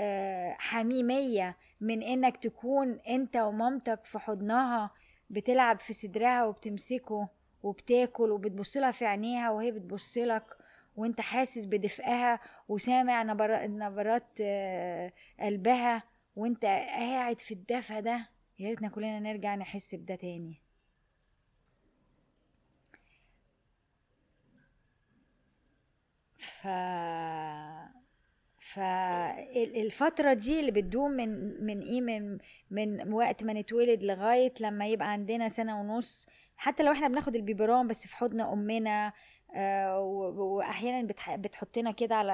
آه، 0.00 0.56
حميمية 0.58 1.56
من 1.80 2.02
إنك 2.02 2.36
تكون 2.36 3.00
أنت 3.08 3.36
ومامتك 3.36 4.04
في 4.04 4.18
حضنها 4.18 4.90
بتلعب 5.30 5.80
في 5.80 5.92
صدرها 5.92 6.44
وبتمسكه. 6.44 7.28
وبتاكل 7.62 8.30
وبتبصلها 8.30 8.90
في 8.90 9.04
عينيها 9.06 9.50
وهي 9.50 9.70
بتبصلك 9.70 10.56
وانت 10.96 11.20
حاسس 11.20 11.64
بدفئها 11.66 12.40
وسامع 12.68 13.22
نبرات 13.66 14.26
آه، 14.40 15.12
قلبها 15.40 16.02
وانت 16.36 16.64
قاعد 16.64 17.40
في 17.40 17.54
الدفى 17.54 18.00
ده. 18.00 18.28
يا 18.58 18.68
ريتنا 18.70 18.88
كلنا 18.88 19.20
نرجع 19.20 19.54
نحس 19.54 19.94
بده 19.94 20.14
تاني. 20.14 20.60
ف 26.38 26.66
فالفترة 28.74 30.32
دي 30.32 30.60
اللي 30.60 30.70
بتدوم 30.70 31.10
من 31.10 31.28
من 31.66 31.80
إيه؟ 31.82 32.00
من 32.00 32.38
من 32.70 33.12
وقت 33.12 33.42
ما 33.44 33.52
نتولد 33.52 34.02
لغاية 34.02 34.52
لما 34.60 34.86
يبقى 34.88 35.12
عندنا 35.12 35.48
سنة 35.48 35.80
ونص 35.80 36.26
حتى 36.58 36.82
لو 36.82 36.92
إحنا 36.92 37.08
بناخد 37.08 37.36
ال 37.36 37.42
biberon 37.42 37.86
بس 37.86 38.06
في 38.06 38.16
حضن 38.16 38.40
أمنا 38.40 39.12
آه 39.54 40.00
وأحيانا 40.00 41.14
بتحطنا 41.36 41.90
كده 41.90 42.14
على 42.14 42.32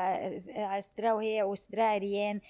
على 0.56 0.80
صدرها 0.82 1.12
وهي 1.12 1.42
وصدرها 1.42 1.84
عريان. 1.84 2.40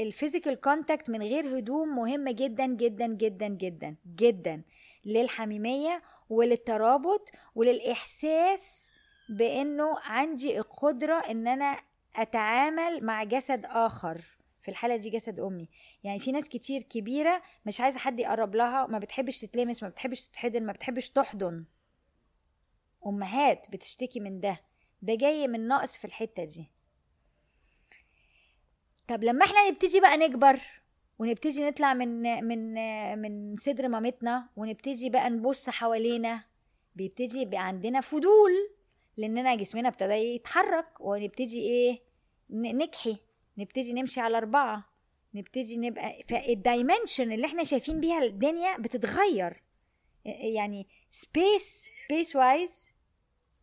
ال 0.00 0.07
physical 0.07 0.60
contact 0.60 1.10
من 1.10 1.22
غير 1.22 1.58
هدوم 1.58 1.96
مهم 1.96 2.28
جدا 2.28 2.66
جدا 2.66 3.06
جدا 3.06 3.48
جدا 3.48 3.96
جدا 4.16 4.62
للحميمية 5.04 6.02
وللترابط 6.30 7.30
وللإحساس 7.54 8.92
بإنه 9.28 9.98
عندي 10.04 10.58
القدرة 10.58 11.14
إن 11.14 11.48
أنا 11.48 11.76
أتعامل 12.16 13.04
مع 13.04 13.24
جسد 13.24 13.64
آخر. 13.66 14.35
في 14.66 14.72
الحالة 14.72 14.96
دي 14.96 15.10
جسد 15.10 15.40
أمي. 15.40 15.68
يعني 16.04 16.18
في 16.18 16.32
ناس 16.32 16.48
كتير 16.48 16.82
كبيرة 16.82 17.42
مش 17.66 17.80
عايزة 17.80 17.98
حد 17.98 18.20
يقرب 18.20 18.54
لها 18.54 18.86
ما 18.86 18.98
بتحبش 18.98 19.38
تتلمس 19.38 19.82
ما 19.82 19.88
بتحبش 19.88 20.24
تتحضن 20.24 20.66
ما 20.66 20.72
بتحبش 20.72 21.10
تحضن. 21.10 21.64
أمهات 23.06 23.66
بتشتكي 23.70 24.20
من 24.20 24.40
ده. 24.40 24.60
ده 25.02 25.14
جاي 25.14 25.48
من 25.48 25.68
نقص 25.68 25.96
في 25.96 26.04
الحتة 26.04 26.44
دي. 26.44 26.70
طب 29.08 29.24
لما 29.24 29.44
إحنا 29.44 29.68
نبتدي 29.70 30.00
بقى 30.00 30.16
نكبر 30.16 30.60
ونبتدي 31.18 31.68
نطلع 31.68 31.94
من 31.94 32.22
من 32.44 32.74
من 33.22 33.56
صدر 33.56 33.88
مامتنا 33.88 34.48
ونبتدي 34.56 35.10
بقى 35.10 35.30
نبص 35.30 35.70
حوالينا 35.70 36.44
بيبتدي 36.94 37.38
يبقى 37.40 37.66
عندنا 37.66 38.00
فضول 38.00 38.52
لأننا 39.16 39.54
جسمنا 39.54 39.88
ابتدى 39.88 40.12
يتحرك 40.14 41.00
ونبتدي 41.00 41.60
إيه 41.60 42.00
نحبي. 42.50 43.16
نبتدي 43.58 43.92
نمشي 43.92 44.20
على 44.20 44.36
أربعة. 44.36 44.84
نبتدي 45.34 45.76
نبقى 45.76 46.22
فال 46.28 46.47
dimension 46.47 47.32
اللي 47.32 47.46
إحنا 47.46 47.64
شايفين 47.64 48.00
بيها 48.00 48.22
الدنيا 48.22 48.76
بتتغير. 48.78 49.62
يعني 50.24 50.86
space 51.10 51.90
space 52.04 52.36
wise 52.36 52.92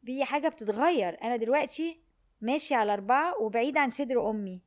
دي 0.04 0.26
حاجة 0.26 0.48
بتتغير. 0.48 1.22
أنا 1.24 1.36
دلوقتي 1.36 2.00
ماشي 2.42 2.76
على 2.76 2.94
أربعة 2.94 3.42
وبعيد 3.42 3.78
عن 3.78 3.90
صدر 3.90 4.30
أمي. 4.30 4.62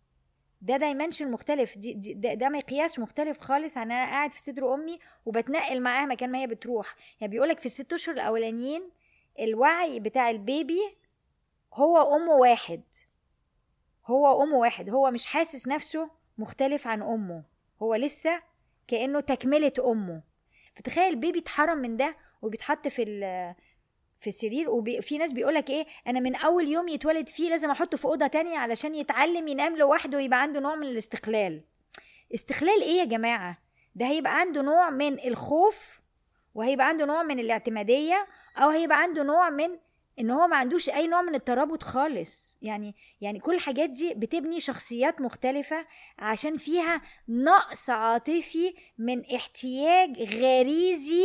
ده 0.63 0.77
dimension 0.77 1.31
مختلف. 1.31 1.79
دي, 1.79 1.93
دي 1.93 2.15
ده, 2.15 2.35
ده 2.35 2.49
مقياس 2.49 2.99
مختلف 2.99 3.41
خالص 3.41 3.77
عن 3.77 3.93
أنا 3.93 4.05
قاعد 4.05 4.31
في 4.31 4.41
صدر 4.41 4.75
أمي 4.75 4.99
وبتنقل 5.27 5.81
معاها 5.83 6.07
مكان 6.07 6.33
ما 6.33 6.39
هي 6.39 6.47
بتروح. 6.47 6.97
يعني 7.21 7.31
بيقولك 7.31 7.61
في 7.61 7.67
الست 7.67 7.93
أشهر 7.93 8.15
الأولانيين 8.15 8.91
الوعي 9.41 10.01
بتاع 10.01 10.31
ال 10.31 10.41
baby 10.41 10.81
هو 11.75 12.17
وأمه 12.17 12.33
واحد. 12.33 12.83
هو 14.07 14.43
وأمه 14.43 14.57
واحد 14.57 14.91
هو 14.91 15.11
مش 15.11 15.27
حاسس 15.27 15.69
نفسه 15.69 16.11
مختلف 16.39 16.87
عن 16.87 17.03
أمه 17.03 17.43
هو 17.83 17.95
لسه 17.95 18.43
كأنه 18.89 19.21
تكملة 19.21 19.73
أمه. 19.79 20.23
فتخيل 20.77 21.05
ال 21.11 21.16
baby 21.16 21.39
اتحرم 21.39 21.79
من 21.79 21.97
ده 21.97 22.17
وبيتحط 22.43 22.89
في 22.89 23.05
في 24.21 24.27
السرير 24.27 24.71
وفي 24.71 25.19
ناس 25.19 25.33
بيقولك 25.33 25.71
إيه 25.71 25.87
أنا 26.07 26.21
من 26.21 26.35
أول 26.37 26.69
يوم 26.69 26.89
يتولد 26.89 27.29
فيه 27.29 27.51
لازم 27.51 27.71
أحطه 27.71 27.97
في 27.97 28.05
أوضة 28.05 28.27
تانية 28.27 28.59
علشان 28.59 28.95
يتعلم 28.95 29.49
ينام 29.49 29.77
لوحده 29.77 30.19
ويبقى 30.19 30.43
عنده 30.43 30.61
نوع 30.61 30.75
من 30.75 30.87
الاستقلال. 30.87 31.63
استقلال 32.35 32.83
إيه 32.83 32.99
يا 32.99 33.05
جماعة؟ 33.05 33.59
ده 33.95 34.07
هيبقى 34.07 34.41
عنده 34.41 34.63
نوع 34.63 34.91
من 34.91 35.21
الخوف 35.27 36.01
وهيبقى 36.55 36.89
عنده 36.89 37.05
نوع 37.05 37.23
من 37.23 37.39
الاعتمادية 37.39 38.27
أو 38.57 38.69
هيبقى 38.69 39.03
عنده 39.03 39.23
نوع 39.23 39.51
من 39.51 39.69
إن 40.19 40.31
هو 40.31 40.47
ما 40.47 40.57
عندوش 40.57 40.89
أي 40.89 41.07
نوع 41.07 41.23
من 41.23 41.35
الترابط 41.35 41.83
خالص. 41.83 42.59
يعني 42.63 42.95
يعني 43.21 43.41
كل 43.41 43.55
الحاجات 43.55 43.91
دي 43.91 44.15
بتبني 44.15 44.61
شخصيات 44.61 45.21
مختلفة 45.21 45.87
عشان 46.19 46.57
فيها 46.57 47.03
نقص 47.29 47.91
عاطفي 47.91 48.75
من 48.99 49.35
احتياج 49.35 50.35
غريزي 50.35 51.25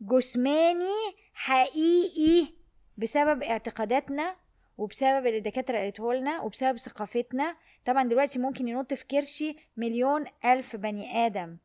جسماني 0.00 1.14
حقيقي 1.34 2.52
بسبب 2.96 3.42
اعتقاداتنا 3.42 4.36
وبسبب 4.78 5.26
اللي 5.26 5.38
الدكاترة 5.38 5.78
قالته 5.78 6.14
لنا 6.14 6.40
وبسبب 6.40 6.78
ثقافتنا. 6.78 7.56
طبعا 7.84 8.08
دلوقتي 8.08 8.38
ممكن 8.38 8.68
ينط 8.68 8.94
في 8.94 9.06
كرشي 9.06 9.56
مليون 9.76 10.24
ألف 10.44 10.76
بني 10.76 11.26
آدم. 11.26 11.56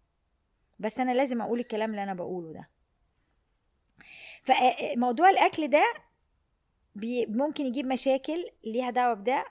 بس 0.79 0.99
أنا 0.99 1.11
لازم 1.11 1.41
أقول 1.41 1.59
الكلام 1.59 1.89
اللي 1.91 2.03
أنا 2.03 2.13
بقوله 2.13 2.53
ده. 2.53 2.69
فموضوع 4.43 5.29
الأكل 5.29 5.67
ده 5.67 5.83
ممكن 7.27 7.65
يجيب 7.65 7.85
مشاكل 7.85 8.45
ليها 8.63 8.89
دعوة 8.89 9.13
بده. 9.13 9.45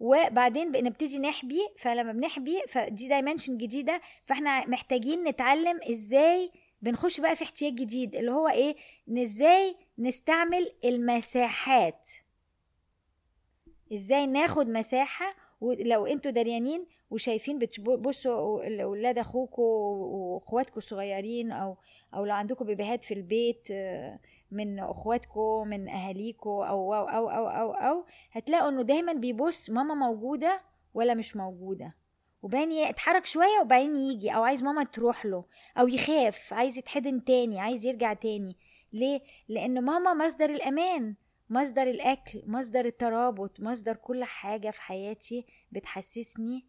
وبعدين 0.00 0.72
بنبتدي 0.72 1.18
نحبي 1.18 1.60
فلما 1.78 2.12
بنحبي 2.12 2.62
فدي 2.68 3.08
دايمنشن 3.08 3.56
جديدة 3.58 4.00
فاحنا 4.26 4.66
محتاجين 4.66 5.24
نتعلم 5.24 5.80
إزاي 5.90 6.52
بنخش 6.82 7.20
بقى 7.20 7.36
في 7.36 7.44
احتياج 7.44 7.74
جديد 7.74 8.14
اللي 8.16 8.30
هو 8.32 8.48
إيه 8.48 8.76
إن 9.08 9.18
إزاي 9.18 9.76
نستعمل 9.98 10.72
المساحات. 10.84 12.06
إزاي 13.94 14.26
ناخد 14.26 14.68
مساحة 14.68 15.34
ولو 15.60 16.06
أنتوا 16.06 16.30
دريانين 16.30 16.86
وشايفين 17.10 17.58
بتبصوا 17.58 18.82
أولاد 18.82 19.18
اخوكوا 19.18 19.96
واخواتكم 20.06 20.76
الصغيرين 20.76 21.52
أو 21.52 21.76
أو 22.14 22.24
لو 22.24 22.34
عندكم 22.34 22.64
بيبيهات 22.64 23.04
في 23.04 23.14
البيت 23.14 23.68
آه، 23.70 24.18
من 24.50 24.78
اخواتكم 24.78 25.68
من 25.68 25.88
اهاليكم 25.88 26.50
أو 26.50 26.94
أو 26.94 27.08
أو 27.08 27.30
أو 27.30 27.48
أو, 27.48 27.72
أو 27.72 28.04
هتلاقوا 28.32 28.68
انه 28.68 28.82
دايما 28.82 29.12
بيبص 29.12 29.70
ماما 29.70 29.94
موجودة 29.94 30.60
ولا 30.94 31.14
مش 31.14 31.36
موجودة. 31.36 31.94
وبعدين 32.42 32.72
يتحرك 32.72 33.26
شوية 33.26 33.60
وبعدين 33.62 33.96
يجي 33.96 34.30
أو 34.30 34.42
عايز 34.42 34.62
ماما 34.62 34.84
تروح 34.84 35.26
له 35.26 35.44
أو 35.78 35.88
يخاف 35.88 36.52
عايز 36.54 36.78
يتحضن 36.78 37.24
تاني 37.24 37.60
عايز 37.60 37.86
يرجع 37.86 38.12
تاني. 38.12 38.56
ليه؟ 38.92 39.20
لأن 39.48 39.84
ماما 39.84 40.14
مصدر 40.14 40.50
الأمان. 40.50 41.14
مصدر 41.50 41.82
الأكل 41.82 42.42
مصدر 42.46 42.84
الترابط 42.84 43.60
مصدر 43.60 43.96
كل 43.96 44.24
حاجة 44.24 44.70
في 44.70 44.82
حياتي 44.82 45.46
بتحسسني 45.72 46.66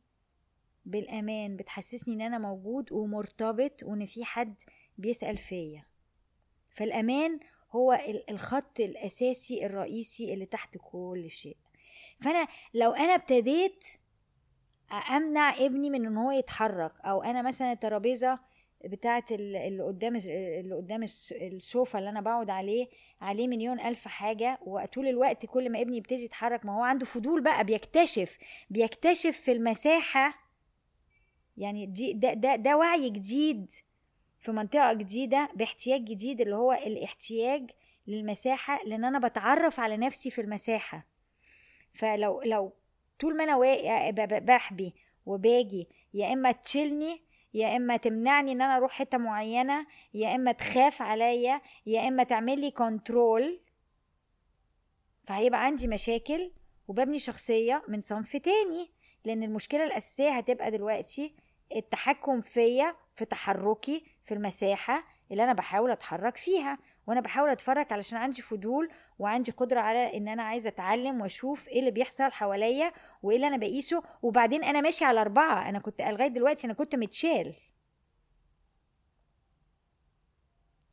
بالأمان 0.85 1.57
بتحسسني 1.57 2.13
إن 2.13 2.21
أنا 2.21 2.37
موجود 2.37 2.91
ومرتبط 2.91 3.83
وإن 3.83 4.05
في 4.05 4.25
حد 4.25 4.55
بيسأل 4.97 5.37
فيا. 5.37 5.85
فالأمان 6.71 7.39
هو 7.71 7.99
الخط 8.29 8.79
الأساسي 8.79 9.65
الرئيسي 9.65 10.33
اللي 10.33 10.45
تحت 10.45 10.77
كل 10.77 11.29
شيء. 11.29 11.57
فأنا 12.21 12.47
لو 12.73 12.91
أنا 12.91 13.15
ابتديت 13.15 13.85
أمنع 15.11 15.57
ابني 15.57 15.89
من 15.89 16.05
إن 16.05 16.17
هو 16.17 16.31
يتحرك 16.31 16.93
أو 17.01 17.23
أنا 17.23 17.41
مثلا 17.41 17.71
الترابيزة 17.71 18.39
بتاعه 18.85 19.23
اللي 19.31 19.83
قدام 19.83 20.15
اللي 20.15 20.75
قدام 20.75 21.03
السوفا 21.31 21.99
اللي 21.99 22.09
أنا 22.09 22.21
بقعد 22.21 22.49
عليه 22.49 22.87
عليه 23.21 23.47
مليون 23.47 23.79
ألف 23.79 24.07
حاجة 24.07 24.59
وطول 24.61 25.07
الوقت 25.07 25.45
كل 25.45 25.69
ما 25.69 25.81
ابني 25.81 25.97
يبتدي 25.97 26.23
يتحرك 26.23 26.65
ما 26.65 26.77
هو 26.77 26.83
عنده 26.83 27.05
فضول 27.05 27.41
بقى 27.41 27.63
بيكتشف 27.63 28.37
بيكتشف 28.69 29.37
في 29.41 29.51
المساحة 29.51 30.33
يعني 31.57 31.85
دي 31.85 32.13
ده 32.13 32.33
ده 32.33 32.55
ده 32.55 32.77
وعي 32.77 33.09
جديد 33.09 33.71
في 34.39 34.51
منطقة 34.51 34.93
جديدة 34.93 35.49
باحتياج 35.55 36.03
جديد 36.05 36.41
اللي 36.41 36.55
هو 36.55 36.73
الاحتياج 36.73 37.71
للمساحة 38.07 38.79
لأن 38.85 39.05
أنا 39.05 39.27
بتعرف 39.27 39.79
على 39.79 39.97
نفسي 39.97 40.29
في 40.31 40.41
المساحة. 40.41 41.05
فلو 41.93 42.41
لو 42.41 42.73
طول 43.19 43.37
ما 43.37 43.43
أنا 43.43 44.39
بحبي 44.39 44.93
وباجي 45.25 45.87
يا 46.13 46.33
إما 46.33 46.51
تشيلني 46.51 47.21
يا 47.53 47.75
إما 47.75 47.97
تمنعني 47.97 48.51
إن 48.51 48.61
أنا 48.61 48.77
أروح 48.77 48.91
حتة 48.91 49.17
معينة 49.17 49.85
يا 50.13 50.35
إما 50.35 50.51
تخاف 50.51 51.01
عليا 51.01 51.61
يا 51.85 52.07
إما 52.07 52.23
تعمل 52.23 52.59
لي 52.61 52.71
كنترول 52.71 53.59
فهيبقى 55.27 55.65
عندي 55.65 55.87
مشاكل 55.87 56.51
وببني 56.87 57.19
شخصية 57.19 57.83
من 57.87 58.01
صنف 58.01 58.37
تاني 58.37 58.89
لأن 59.25 59.43
المشكلة 59.43 59.83
الأساسية 59.83 60.29
هتبقى 60.29 60.71
دلوقتي 60.71 61.33
التحكم 61.75 62.41
فيا 62.41 62.95
في 63.15 63.25
تحركي 63.25 64.03
في 64.25 64.33
المساحة 64.33 65.03
اللي 65.31 65.43
أنا 65.43 65.53
بحاول 65.53 65.91
أتحرك 65.91 66.37
فيها 66.37 66.77
وأنا 67.07 67.21
بحاول 67.21 67.49
أتفرج 67.49 67.93
علشان 67.93 68.17
عندي 68.17 68.41
فضول 68.41 68.89
وعندي 69.19 69.51
قدرة 69.51 69.79
على 69.79 70.17
إن 70.17 70.27
أنا 70.27 70.43
عايزة 70.43 70.69
أتعلم 70.69 71.21
وأشوف 71.21 71.67
إيه 71.67 71.79
اللي 71.79 71.91
بيحصل 71.91 72.31
حواليا 72.31 72.91
وإيه 73.23 73.35
اللي 73.35 73.47
أنا 73.47 73.57
بقيسه. 73.57 74.03
وبعدين 74.21 74.63
أنا 74.63 74.81
ماشي 74.81 75.05
على 75.05 75.21
أربعة 75.21 75.69
أنا 75.69 75.79
كنت 75.79 76.01
لغاية 76.01 76.27
دلوقتي 76.27 76.67
أنا 76.67 76.73
كنت 76.73 76.95
متشال. 76.95 77.53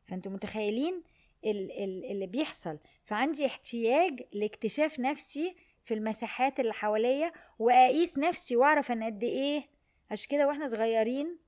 فأنتوا 0.04 0.32
متخيلين 0.32 1.02
اللي 1.44 2.26
بيحصل؟ 2.26 2.78
فعندي 3.04 3.46
احتياج 3.46 4.22
لاكتشاف 4.32 5.00
نفسي 5.00 5.56
في 5.84 5.94
المساحات 5.94 6.60
اللي 6.60 6.72
حواليا 6.72 7.32
وأقيس 7.58 8.18
نفسي 8.18 8.56
وأعرف 8.56 8.92
أنا 8.92 9.06
قد 9.06 9.22
إيه. 9.24 9.68
عشان 10.10 10.28
كده 10.30 10.46
وإحنا 10.46 10.66
صغيرين 10.66 11.38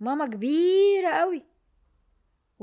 ماما 0.00 0.26
كبيرة 0.26 1.08
قوي 1.08 1.53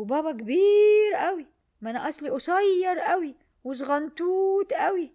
وبابا 0.01 0.31
كبير 0.31 1.13
قوي 1.15 1.45
ما 1.81 1.89
أنا 1.91 2.09
أصلي 2.09 2.29
قصير 2.29 2.99
قوي 2.99 3.35
وصغنطوط 3.63 4.73
قوي 4.73 5.11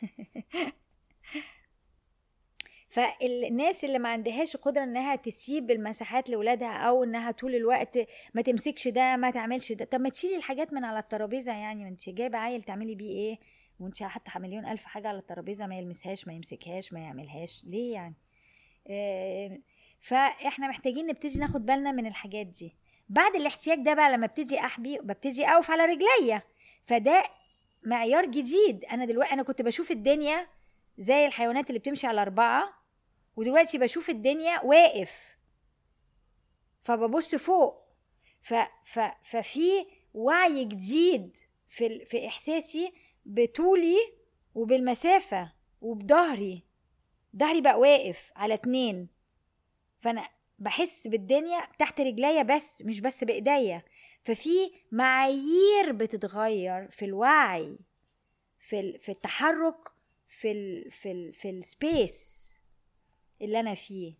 فالناس 2.88 3.84
اللي 3.84 3.98
ما 3.98 4.08
عندهاش 4.08 4.56
قدرة 4.56 4.82
إنها 4.82 5.16
تسيب 5.16 5.70
المساحات 5.70 6.30
لاولادها 6.30 6.72
أو 6.72 7.04
إنها 7.04 7.30
طول 7.30 7.54
الوقت 7.54 7.98
ما 8.34 8.42
تمسكش 8.42 8.88
ده 8.88 9.16
ما 9.16 9.30
تعملش 9.30 9.72
ده. 9.72 9.84
طب 9.84 10.00
ما 10.00 10.08
تشيلي 10.08 10.36
الحاجات 10.36 10.72
من 10.72 10.84
على 10.84 10.98
الترابيزة 10.98 11.52
يعني 11.52 11.82
ما 11.84 11.88
انت 11.88 12.08
جايبة 12.08 12.38
عيل 12.38 12.62
تعملي 12.62 12.94
بيه 12.94 13.10
إيه؟ 13.10 13.38
وانت 13.80 14.02
حاطة 14.02 14.38
مليون 14.38 14.66
ألف 14.66 14.84
حاجة 14.84 15.08
على 15.08 15.18
الترابيزة 15.18 15.66
ما 15.66 15.78
يلمسهاش 15.78 16.26
ما 16.26 16.32
يمسكهاش 16.32 16.92
ما 16.92 17.00
يعملهاش. 17.00 17.64
ليه 17.64 17.92
يعني؟ 17.94 18.14
آه 18.88 19.58
فإحنا 20.00 20.68
محتاجين 20.68 21.06
نبتدي 21.06 21.38
ناخد 21.38 21.66
بالنا 21.66 21.92
من 21.92 22.06
الحاجات 22.06 22.46
دي. 22.46 22.79
بعد 23.10 23.36
الاحتياج 23.36 23.78
ده 23.78 23.94
بقى 23.94 24.12
لما 24.12 24.26
ابتدي 24.26 24.60
أحبي 24.60 24.98
ببتدي 24.98 25.46
أقف 25.46 25.70
على 25.70 25.84
رجليا. 25.84 26.42
فده 26.86 27.24
معيار 27.82 28.26
جديد. 28.26 28.84
أنا 28.84 29.04
دلوقتي 29.04 29.32
أنا 29.32 29.42
كنت 29.42 29.62
بشوف 29.62 29.90
الدنيا 29.90 30.46
زي 30.98 31.26
الحيوانات 31.26 31.68
اللي 31.68 31.78
بتمشي 31.78 32.06
على 32.06 32.22
أربعة 32.22 32.72
ودلوقتي 33.36 33.78
بشوف 33.78 34.10
الدنيا 34.10 34.60
واقف. 34.64 35.36
فببص 36.82 37.34
فوق. 37.34 37.82
ف 38.42 38.54
ف 38.84 39.00
ففي 39.22 39.86
وعي 40.14 40.64
جديد 40.64 41.36
في 41.68 42.04
في 42.04 42.26
إحساسي 42.26 42.92
بطولي 43.26 43.98
وبالمسافة 44.54 45.52
وبظهري. 45.80 46.62
ظهري 47.36 47.60
بقى 47.60 47.78
واقف 47.80 48.32
على 48.36 48.54
اتنين. 48.54 49.08
فأنا 50.00 50.28
بحس 50.60 51.06
بالدنيا 51.06 51.60
تحت 51.78 52.00
رجليا 52.00 52.42
بس 52.42 52.82
مش 52.82 53.00
بس 53.00 53.24
بإيديا. 53.24 53.82
ففي 54.24 54.72
معايير 54.92 55.92
بتتغير 55.92 56.88
في 56.90 57.04
الوعي 57.04 57.78
في 58.68 58.98
في 58.98 59.12
التحرك 59.12 59.88
في 60.28 60.50
ال 60.52 60.90
في 60.90 61.10
ال 61.12 61.34
في 61.34 61.50
السبيس 61.50 62.50
اللي 63.42 63.60
أنا 63.60 63.74
فيه. 63.74 64.14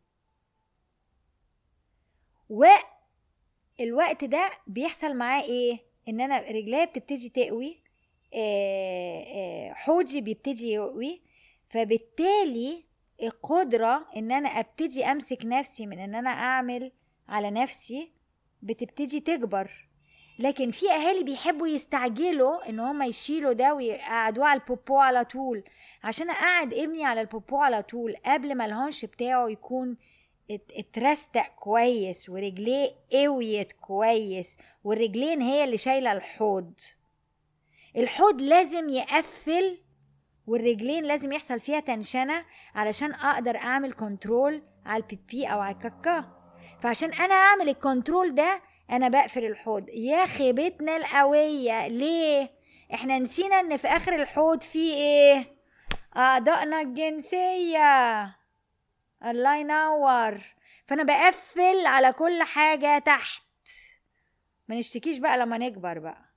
والوقت 2.48 4.24
ده 4.24 4.50
بيحصل 4.66 5.16
معاه 5.16 5.42
إيه؟ 5.42 5.78
إن 6.08 6.20
أنا 6.20 6.38
رجليا 6.40 6.84
بتبتدي 6.84 7.28
تقوي 7.28 7.82
حوضي 9.74 10.20
بيبتدي 10.20 10.68
يقوي 10.70 11.22
فبالتالي 11.68 12.84
القدرة 13.22 14.06
إن 14.16 14.32
أنا 14.32 14.48
أبتدي 14.48 15.04
أمسك 15.04 15.38
نفسي 15.44 15.86
من 15.86 15.98
إن 15.98 16.14
أنا 16.14 16.30
أعمل 16.30 16.92
على 17.28 17.50
نفسي 17.50 18.12
بتبتدي 18.62 19.20
تكبر. 19.20 19.70
لكن 20.38 20.70
في 20.70 20.90
أهالي 20.90 21.24
بيحبوا 21.24 21.68
يستعجلوا 21.68 22.68
إن 22.68 22.80
هم 22.80 23.02
يشيلوا 23.02 23.52
ده 23.52 23.74
ويقعدوه 23.74 24.46
على 24.46 24.60
البوبو 24.60 24.96
على 24.96 25.24
طول. 25.24 25.64
عشان 26.04 26.30
أقعد 26.30 26.74
ابني 26.74 27.04
على 27.04 27.20
البوبو 27.20 27.56
على 27.56 27.82
طول 27.82 28.16
قبل 28.26 28.54
ما 28.54 28.64
الهونش 28.66 29.04
بتاعه 29.04 29.48
يكون 29.48 29.96
اترستق 30.50 31.46
كويس 31.58 32.28
ورجليه 32.28 32.90
قويت 33.12 33.72
كويس 33.72 34.56
والرجلين 34.84 35.42
هي 35.42 35.64
اللي 35.64 35.76
شايلة 35.76 36.12
الحوض. 36.12 36.72
الحوض 37.96 38.42
لازم 38.42 38.88
يقفل 38.88 39.78
والرجلين 40.50 41.04
لازم 41.04 41.32
يحصل 41.32 41.60
فيها 41.60 41.80
tension 41.80 42.44
علشان 42.74 43.12
أقدر 43.12 43.56
أعمل 43.56 43.92
control 43.92 44.62
على 44.86 45.02
البيبي 45.02 45.46
أو 45.46 45.60
على 45.60 45.74
الكاكا. 45.74 46.24
فعشان 46.82 47.12
أنا 47.12 47.34
أعمل 47.34 47.68
ال 47.68 47.77
control 47.77 48.34
ده 48.34 48.62
أنا 48.90 49.08
بقفل 49.08 49.44
الحوض. 49.44 49.88
يا 49.88 50.26
خيبتنا 50.26 50.96
القوية. 50.96 51.86
ليه؟ 51.88 52.50
إحنا 52.94 53.18
نسينا 53.18 53.60
إن 53.60 53.76
في 53.76 53.88
آخر 53.88 54.14
الحوض 54.14 54.60
في 54.62 54.92
إيه؟ 54.94 55.56
اعضائنا 56.16 56.80
الجنسية. 56.80 58.22
الله 59.24 59.56
ينور. 59.56 60.40
فأنا 60.88 61.02
بقفل 61.02 61.86
على 61.86 62.12
كل 62.12 62.42
حاجة 62.42 62.98
تحت. 62.98 63.42
ما 64.68 64.76
نشتكيش 64.78 65.18
بقى 65.18 65.38
لما 65.38 65.58
نكبر 65.58 65.98
بقى. 65.98 66.29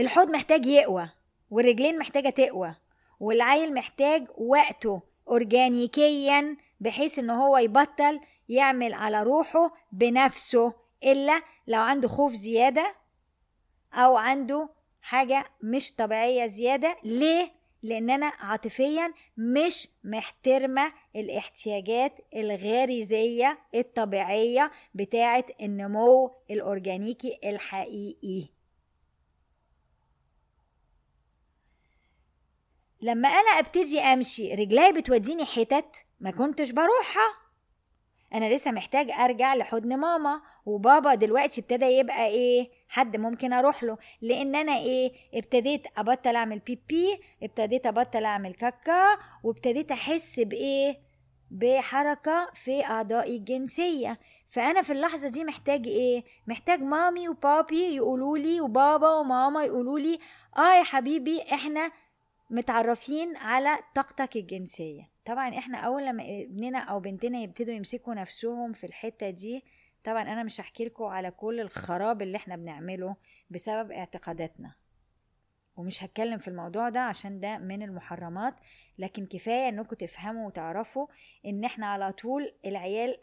الحوض 0.00 0.30
محتاج 0.30 0.66
يقوى 0.66 1.08
والرجلين 1.50 1.98
محتاجة 1.98 2.30
تقوى 2.30 2.74
والعيل 3.20 3.74
محتاج 3.74 4.26
وقته 4.38 5.02
أورجانيكيا 5.28 6.56
بحيث 6.80 7.18
إن 7.18 7.30
هو 7.30 7.58
يبطل 7.58 8.20
يعمل 8.48 8.94
على 8.94 9.22
روحه 9.22 9.72
بنفسه 9.92 10.72
إلا 11.04 11.42
لو 11.66 11.80
عنده 11.80 12.08
خوف 12.08 12.32
زيادة 12.32 12.94
أو 13.94 14.16
عنده 14.16 14.68
حاجة 15.02 15.44
مش 15.62 15.92
طبيعية 15.94 16.46
زيادة 16.46 16.96
ليه؟ 17.04 17.52
لأن 17.82 18.10
أنا 18.10 18.26
عاطفيا 18.26 19.12
مش 19.36 19.88
محترمة 20.04 20.92
الاحتياجات 21.16 22.12
الغريزية 22.36 23.58
الطبيعية 23.74 24.70
بتاعة 24.94 25.44
النمو 25.60 26.30
الأورجانيكي 26.50 27.38
الحقيقي 27.44 28.59
لما 33.02 33.28
أنا 33.28 33.58
أبتدي 33.58 34.00
أمشي 34.00 34.54
رجلي 34.54 34.92
بتوديني 34.92 35.44
حتت 35.46 35.96
ما 36.20 36.30
كنتش 36.30 36.70
بروحها. 36.70 37.34
أنا 38.34 38.54
لسه 38.54 38.70
محتاج 38.70 39.10
أرجع 39.10 39.54
لحضن 39.54 39.96
ماما 39.96 40.40
وبابا 40.66 41.14
دلوقتي 41.14 41.60
ابتدى 41.60 41.84
يبقى 41.84 42.26
إيه 42.26 42.70
حد 42.88 43.16
ممكن 43.16 43.52
أروح 43.52 43.82
له. 43.84 43.98
لأن 44.22 44.56
أنا 44.56 44.76
إيه 44.78 45.12
ابتديت 45.34 45.82
أبطل 45.96 46.36
أعمل 46.36 46.58
بي 46.58 46.82
بي 46.88 47.20
ابتديت 47.42 47.86
أبطل 47.86 48.24
أعمل 48.24 48.54
كاكا 48.54 49.18
وابتديت 49.44 49.90
أحس 49.90 50.40
بإيه 50.40 50.96
بحركة 51.50 52.50
في 52.54 52.84
أعضائي 52.84 53.36
الجنسية. 53.36 54.18
فأنا 54.50 54.82
في 54.82 54.92
اللحظة 54.92 55.28
دي 55.28 55.44
محتاج 55.44 55.86
إيه 55.86 56.24
محتاج 56.46 56.80
مامي 56.82 57.28
وبابي 57.28 57.94
يقولوا 57.96 58.38
لي 58.38 58.60
وبابا 58.60 59.10
وماما 59.10 59.64
يقولوا 59.64 59.98
لي 59.98 60.18
آه 60.58 60.74
يا 60.78 60.82
حبيبي 60.82 61.42
إحنا 61.52 61.90
متعرفين 62.50 63.36
على 63.36 63.78
طاقتك 63.94 64.36
الجنسية. 64.36 65.08
طبعا 65.24 65.58
إحنا 65.58 65.78
أول 65.78 66.06
لما 66.06 66.22
ابننا 66.42 66.78
أو 66.78 67.00
بنتنا 67.00 67.38
يبتدوا 67.38 67.74
يمسكوا 67.74 68.14
نفسهم 68.14 68.72
في 68.72 68.84
الحتة 68.86 69.30
دي 69.30 69.64
طبعا 70.04 70.22
أنا 70.22 70.42
مش 70.42 70.60
هحكي 70.60 70.84
لكم 70.84 71.04
على 71.04 71.30
كل 71.30 71.60
الخراب 71.60 72.22
اللي 72.22 72.36
إحنا 72.36 72.56
بنعمله 72.56 73.16
بسبب 73.50 73.92
اعتقاداتنا. 73.92 74.74
ومش 75.76 76.04
هتكلم 76.04 76.38
في 76.38 76.48
الموضوع 76.48 76.88
ده 76.88 77.00
عشان 77.00 77.40
ده 77.40 77.58
من 77.58 77.82
المحرمات 77.82 78.54
لكن 78.98 79.26
كفاية 79.26 79.68
إنكم 79.68 79.96
تفهموا 79.96 80.46
وتعرفوا 80.46 81.06
إن 81.46 81.64
إحنا 81.64 81.86
على 81.86 82.12
طول 82.12 82.54
العيال 82.66 83.16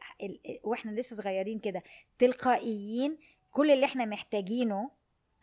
وإحنا 0.64 0.92
لسه 0.92 1.16
صغيرين 1.16 1.60
كده 1.60 1.84
تلقائيين 2.20 3.18
كل 3.52 3.72
اللي 3.72 3.86
إحنا 3.86 4.06
محتاجينه 4.06 4.92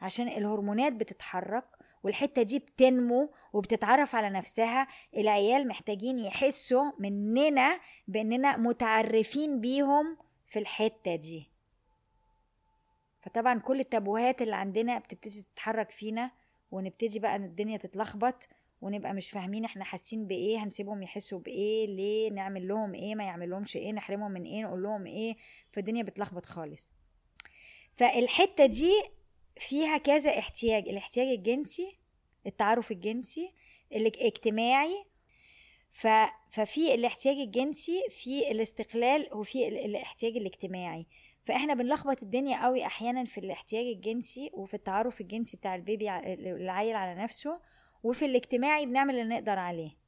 عشان 0.00 0.28
الهرمونات 0.28 0.92
بتتحرك 0.92 1.64
والحتة 2.04 2.42
دي 2.42 2.58
بتنمو 2.58 3.32
وبتتعرف 3.52 4.14
على 4.14 4.30
نفسها. 4.30 4.86
العيال 5.16 5.68
محتاجين 5.68 6.18
يحسوا 6.18 6.84
مننا 6.98 7.80
بإننا 8.08 8.56
متعرفين 8.56 9.60
بيهم 9.60 10.16
في 10.48 10.58
الحتة 10.58 11.16
دي. 11.16 11.50
فطبعا 13.20 13.58
كل 13.58 13.80
التابوهات 13.80 14.42
اللي 14.42 14.56
عندنا 14.56 14.98
بتبتدي 14.98 15.42
تتحرك 15.42 15.90
فينا 15.90 16.30
ونبتدي 16.70 17.18
بقى 17.18 17.36
الدنيا 17.36 17.76
تتلخبط 17.76 18.48
ونبقى 18.82 19.12
مش 19.14 19.30
فاهمين 19.30 19.64
إحنا 19.64 19.84
حاسين 19.84 20.26
بإيه 20.26 20.58
هنسيبهم 20.64 21.02
يحسوا 21.02 21.38
بإيه 21.38 21.86
ليه 21.86 22.30
نعمل 22.30 22.68
لهم 22.68 22.94
إيه 22.94 23.14
ما 23.14 23.24
يعمل 23.24 23.50
لهمش 23.50 23.76
إيه 23.76 23.92
نحرمهم 23.92 24.30
من 24.30 24.44
إيه 24.44 24.64
نقول 24.64 24.82
لهم 24.82 25.06
إيه. 25.06 25.36
فالدنيا 25.72 26.02
بتلخبط 26.02 26.46
خالص. 26.46 26.90
فالحتة 27.96 28.66
دي 28.66 28.92
فيها 29.58 29.98
كذا 29.98 30.38
احتياج 30.38 30.88
الاحتياج 30.88 31.28
الجنسي 31.28 31.98
التعارف 32.46 32.90
الجنسي 32.90 33.52
الاجتماعي 33.92 35.04
ف... 35.92 36.06
ففي 36.50 36.94
الاحتياج 36.94 37.36
الجنسي 37.36 38.02
في 38.10 38.50
الاستقلال 38.50 39.28
وفي 39.34 39.68
الاحتياج 39.68 40.36
الاجتماعي. 40.36 41.06
فإحنا 41.44 41.74
بنلخبط 41.74 42.22
الدنيا 42.22 42.64
قوي 42.64 42.86
أحيانا 42.86 43.24
في 43.24 43.38
الاحتياج 43.38 43.86
الجنسي 43.86 44.50
وفي 44.52 44.74
التعارف 44.74 45.20
الجنسي 45.20 45.56
بتاع 45.56 45.74
البيبي 45.74 46.10
العيل 46.36 46.96
على 46.96 47.22
نفسه 47.22 47.60
وفي 48.02 48.24
الاجتماعي 48.24 48.86
بنعمل 48.86 49.14
اللي 49.14 49.34
نقدر 49.34 49.58
عليه. 49.58 50.03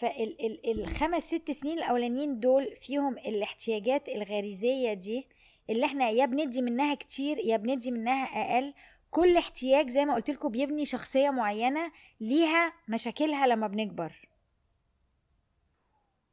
فالخمس 0.00 1.22
ست 1.22 1.50
سنين 1.50 1.78
الأولانيين 1.78 2.40
دول 2.40 2.76
فيهم 2.76 3.18
الاحتياجات 3.18 4.08
الغريزية 4.08 4.92
دي 4.92 5.28
اللي 5.70 5.86
إحنا 5.86 6.10
يا 6.10 6.26
بندي 6.26 6.62
منها 6.62 6.94
كتير 6.94 7.38
يا 7.38 7.56
بندي 7.56 7.90
منها 7.90 8.24
أقل. 8.24 8.74
كل 9.10 9.36
احتياج 9.36 9.88
زي 9.88 10.04
ما 10.04 10.14
قلت 10.14 10.30
لكم 10.30 10.48
بيبني 10.48 10.84
شخصية 10.84 11.30
معينة 11.30 11.92
ليها 12.20 12.72
مشاكلها 12.88 13.46
لما 13.46 13.66
بنكبر. 13.66 14.28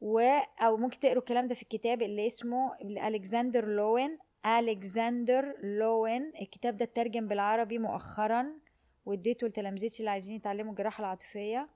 و 0.02 0.20
أو 0.60 0.78
ممكن 0.78 1.00
تقروا 1.00 1.20
الكلام 1.20 1.48
ده 1.48 1.56
في 1.56 1.62
الكتاب 1.62 2.02
اللي 2.02 2.28
اسمه 2.28 2.72
الكسندر 2.82 3.66
لوين. 3.66 4.18
ألكسندر 4.46 5.56
لوين. 5.64 6.34
الكتاب 6.42 6.78
ده 6.78 6.86
اترجم 6.86 7.28
بالعربي 7.28 7.78
مؤخرا. 7.78 8.46
واديته 9.06 9.48
لتلامذتي 9.48 10.00
اللي 10.00 10.10
عايزين 10.12 10.36
يتعلموا 10.36 10.72
الجراحة 10.72 11.02
العاطفية. 11.02 11.70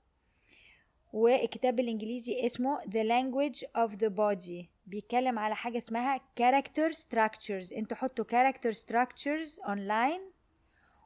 والكتاب 1.12 1.76
بالانجليزي 1.76 2.46
اسمه 2.46 2.80
The 2.80 3.04
Language 3.04 3.58
of 3.78 3.90
the 3.96 4.08
Body. 4.16 4.64
بيتكلم 4.86 5.38
على 5.38 5.56
حاجة 5.56 5.78
اسمها 5.78 6.20
character 6.40 6.92
structures. 6.96 7.76
أنتوا 7.76 7.96
حطوا 7.96 8.24
character 8.24 8.74
structures 8.76 9.66
online 9.68 10.20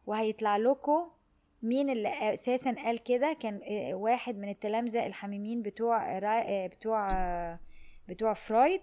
وهيطلع 0.07 0.57
لكم 0.57 1.11
مين 1.63 1.91
اللي 1.91 2.35
أساسا 2.35 2.71
قال 2.85 3.03
كده. 3.03 3.33
كان 3.33 3.61
واحد 3.95 4.39
من 4.39 4.49
التلامذة 4.49 5.07
الحميمين 5.07 5.63
بتوع 5.63 6.19
بتوع 6.67 7.09
بتوع 8.09 8.35
فرويد 8.35 8.83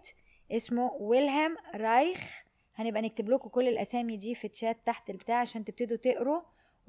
اسمه 0.51 0.93
ويلهام 0.93 1.57
رايخ 1.75 2.43
هنبقى 2.75 3.01
نكتب 3.01 3.29
لكم 3.29 3.49
كل 3.49 3.67
الأسامي 3.67 4.17
دي 4.17 4.35
في 4.35 4.47
الشات 4.47 4.77
تحت 4.85 5.09
البتاع 5.09 5.39
عشان 5.39 5.65
تبتدوا 5.65 5.97
تقروا. 5.97 6.41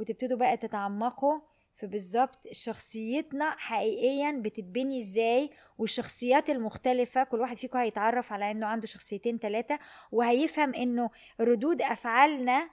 وتبتدوا 0.03 0.38
بقى 0.38 0.57
تتعمقوا 0.57 1.41
فبالظبط 1.77 2.38
شخصيتنا 2.53 3.51
حقيقيا 3.59 4.31
بتتبني 4.45 4.99
إزاي 4.99 5.51
والشخصيات 5.79 6.51
المختلفة. 6.51 7.25
كل 7.25 7.41
واحد 7.41 7.57
فيكم 7.57 7.79
هيتعرف 7.79 8.33
على 8.33 8.51
إنه 8.51 8.67
عنده 8.67 8.87
شخصيتين 8.87 9.38
ثلاثة 9.38 9.79
وهيفهم 10.12 10.75
إنه 10.75 11.11
ردود 11.41 11.83
أفعالنا 11.83 12.71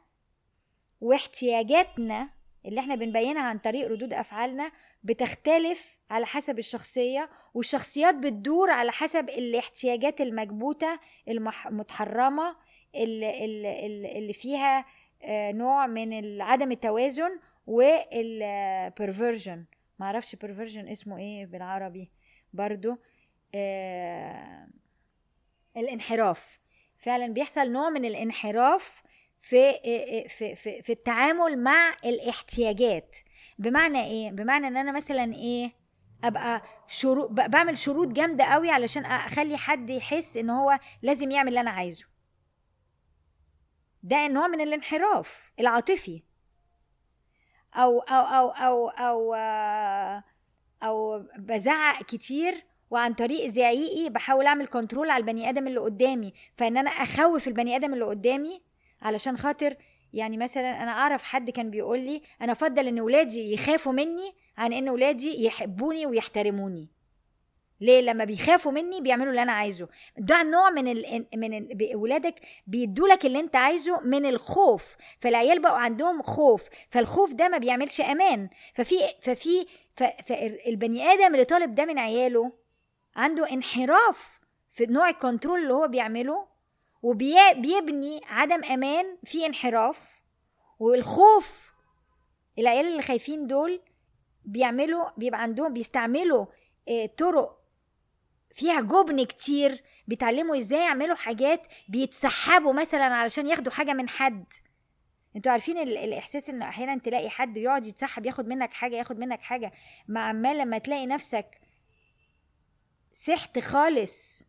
واحتياجاتنا 1.01 2.29
اللي 2.65 2.79
إحنا 2.79 2.95
بنبينها 2.95 3.41
عن 3.41 3.57
طريق 3.57 3.87
ردود 3.87 4.13
أفعالنا 4.13 4.71
بتختلف 5.03 5.97
على 6.09 6.25
حسب 6.25 6.59
الشخصية 6.59 7.29
والشخصيات 7.53 8.15
بتدور 8.15 8.71
على 8.71 8.91
حسب 8.91 9.29
الاحتياجات 9.29 10.21
المكبوتة 10.21 10.99
المتحرمة 11.27 12.55
اللي, 12.95 13.45
اللي 14.17 14.33
فيها 14.33 14.85
نوع 15.27 15.87
من 15.87 16.41
عدم 16.41 16.71
التوازن 16.71 17.39
والبرفرجن 17.67 19.65
معرفش 19.99 20.35
برفرجن 20.35 20.87
اسمه 20.87 21.17
إيه 21.17 21.45
بالعربي 21.45 22.11
برضو. 22.53 22.97
آه 23.55 24.67
الانحراف. 25.77 26.59
فعلا 26.97 27.33
بيحصل 27.33 27.71
نوع 27.71 27.89
من 27.89 28.05
الانحراف 28.05 29.03
في 29.41 29.73
في 30.27 30.55
في, 30.55 30.81
في 30.81 30.91
التعامل 30.91 31.63
مع 31.63 31.93
الاحتياجات. 32.05 33.15
بمعنى 33.59 34.05
إيه؟ 34.05 34.31
بمعنى 34.31 34.67
ان 34.67 34.77
أنا 34.77 34.91
مثلا 34.91 35.33
إيه 35.33 35.71
أبقى 36.23 36.61
شروط 36.87 37.31
بعمل 37.31 37.77
شروط 37.77 38.07
جامدة 38.07 38.43
قوي 38.43 38.71
علشان 38.71 39.05
أخلي 39.05 39.57
حد 39.57 39.89
يحس 39.89 40.37
إن 40.37 40.49
هو 40.49 40.79
لازم 41.01 41.31
يعمل 41.31 41.47
اللي 41.49 41.59
أنا 41.61 41.69
عايزه. 41.71 42.05
ده 44.03 44.27
نوع 44.27 44.47
من 44.47 44.61
الانحراف 44.61 45.51
العاطفي. 45.59 46.21
أو 47.75 47.99
أو 47.99 48.21
أو 48.25 48.49
أو 48.49 48.89
أو 48.89 49.33
أو, 49.33 50.21
أو 50.83 51.25
بزعق 51.37 52.03
كتير 52.03 52.65
وعن 52.89 53.13
طريق 53.13 53.45
زعيقي 53.47 54.09
بحاول 54.09 54.45
أعمل 54.45 54.67
كنترول 54.67 55.09
على 55.09 55.21
البني 55.21 55.49
آدم 55.49 55.67
اللي 55.67 55.79
قدامي. 55.79 56.33
فإن 56.57 56.77
أنا 56.77 56.89
أخوف 56.89 57.47
البني 57.47 57.75
آدم 57.75 57.93
اللي 57.93 58.05
قدامي 58.05 58.61
علشان 59.01 59.37
خاطر 59.37 59.75
يعني 60.13 60.37
مثلا 60.37 60.83
أنا 60.83 60.91
أعرف 60.91 61.23
حد 61.23 61.49
كان 61.49 61.69
بيقول 61.69 61.99
لي 61.99 62.21
أنا 62.41 62.51
أفضل 62.51 62.87
إن 62.87 62.99
ولادي 62.99 63.53
يخافوا 63.53 63.91
مني 63.91 64.33
عن 64.57 64.73
إن 64.73 64.89
ولادي 64.89 65.43
يحبوني 65.45 66.05
ويحترموني. 66.05 66.87
ليه؟ 67.81 68.01
لما 68.01 68.25
بيخافوا 68.25 68.71
مني 68.71 69.01
بيعملوا 69.01 69.29
اللي 69.29 69.41
أنا 69.41 69.51
عايزه. 69.51 69.87
ده 70.17 70.43
نوع 70.43 70.69
من 70.69 70.87
ال 70.87 71.25
من 71.35 71.53
ال 71.57 71.95
ولادك 71.95 72.35
بيدولك 72.67 73.25
اللي 73.25 73.39
أنت 73.39 73.55
عايزه 73.55 73.99
من 73.99 74.25
الخوف. 74.25 74.95
فالعيال 75.19 75.61
بقوا 75.61 75.77
عندهم 75.77 76.21
خوف. 76.21 76.63
فالخوف 76.89 77.33
ده 77.33 77.47
ما 77.49 77.57
بيعملش 77.57 78.01
أمان. 78.01 78.49
ففي 78.75 78.95
ففي 79.21 79.65
فالبني 80.25 81.03
آدم 81.03 81.33
اللي 81.33 81.45
طالب 81.45 81.75
ده 81.75 81.85
من 81.85 81.99
عياله 81.99 82.51
عنده 83.15 83.51
انحراف 83.51 84.39
في 84.73 84.85
نوع 84.85 85.09
الكنترول 85.09 85.59
اللي 85.61 85.73
هو 85.73 85.87
بيعمله 85.87 86.47
وبيبني 87.01 88.21
عدم 88.25 88.63
أمان 88.63 89.17
في 89.23 89.45
انحراف. 89.45 90.19
والخوف 90.79 91.69
العيال 92.59 92.85
اللي 92.85 93.01
خايفين 93.01 93.47
دول 93.47 93.81
بيعملوا 94.45 95.05
بيبقى 95.17 95.41
عندهم 95.41 95.73
بيستعملوا 95.73 96.45
طرق 97.17 97.58
فيها 98.59 98.81
جبن 98.81 99.23
كتير 99.25 99.83
بيتعلموا 100.07 100.57
إزاي 100.57 100.79
يعملوا 100.79 101.15
حاجات 101.15 101.67
بيتسحبوا 101.89 102.73
مثلا 102.73 103.03
علشان 103.03 103.47
ياخدوا 103.47 103.71
حاجة 103.71 103.93
من 103.93 104.09
حد. 104.09 104.45
أنتوا 105.35 105.51
عارفين 105.51 105.77
ال- 105.77 105.97
الإحساس 105.97 106.49
انه 106.49 106.69
أحيانا 106.69 106.97
تلاقي 106.99 107.29
حد 107.29 107.57
يقعد 107.57 107.85
يتسحب 107.85 108.25
ياخد 108.25 108.47
منك 108.47 108.73
حاجة 108.73 108.95
ياخد 108.95 109.19
منك 109.19 109.41
حاجة 109.41 109.71
مع 110.07 110.21
عمال 110.29 110.57
لما 110.57 110.77
تلاقي 110.77 111.05
نفسك 111.05 111.45
سحت 113.13 113.59
خالص 113.59 114.47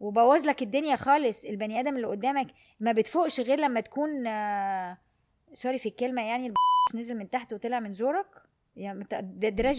وبوظ 0.00 0.44
لك 0.46 0.62
الدنيا 0.62 0.96
خالص 0.96 1.44
البني 1.44 1.80
آدم 1.80 1.96
اللي 1.96 2.06
قدامك 2.06 2.46
ما 2.80 2.92
بتفوقش 2.92 3.40
غير 3.40 3.58
لما 3.60 3.80
تكون 3.80 4.26
آه، 4.26 4.98
سوري 5.54 5.78
في 5.78 5.88
الكلمة 5.88 6.22
يعني 6.22 6.54
نزل 6.94 7.16
من 7.16 7.30
تحت 7.30 7.52
وطلع 7.52 7.80
من 7.80 7.92
زورك؟ 7.92 8.26
يعني 8.78 9.06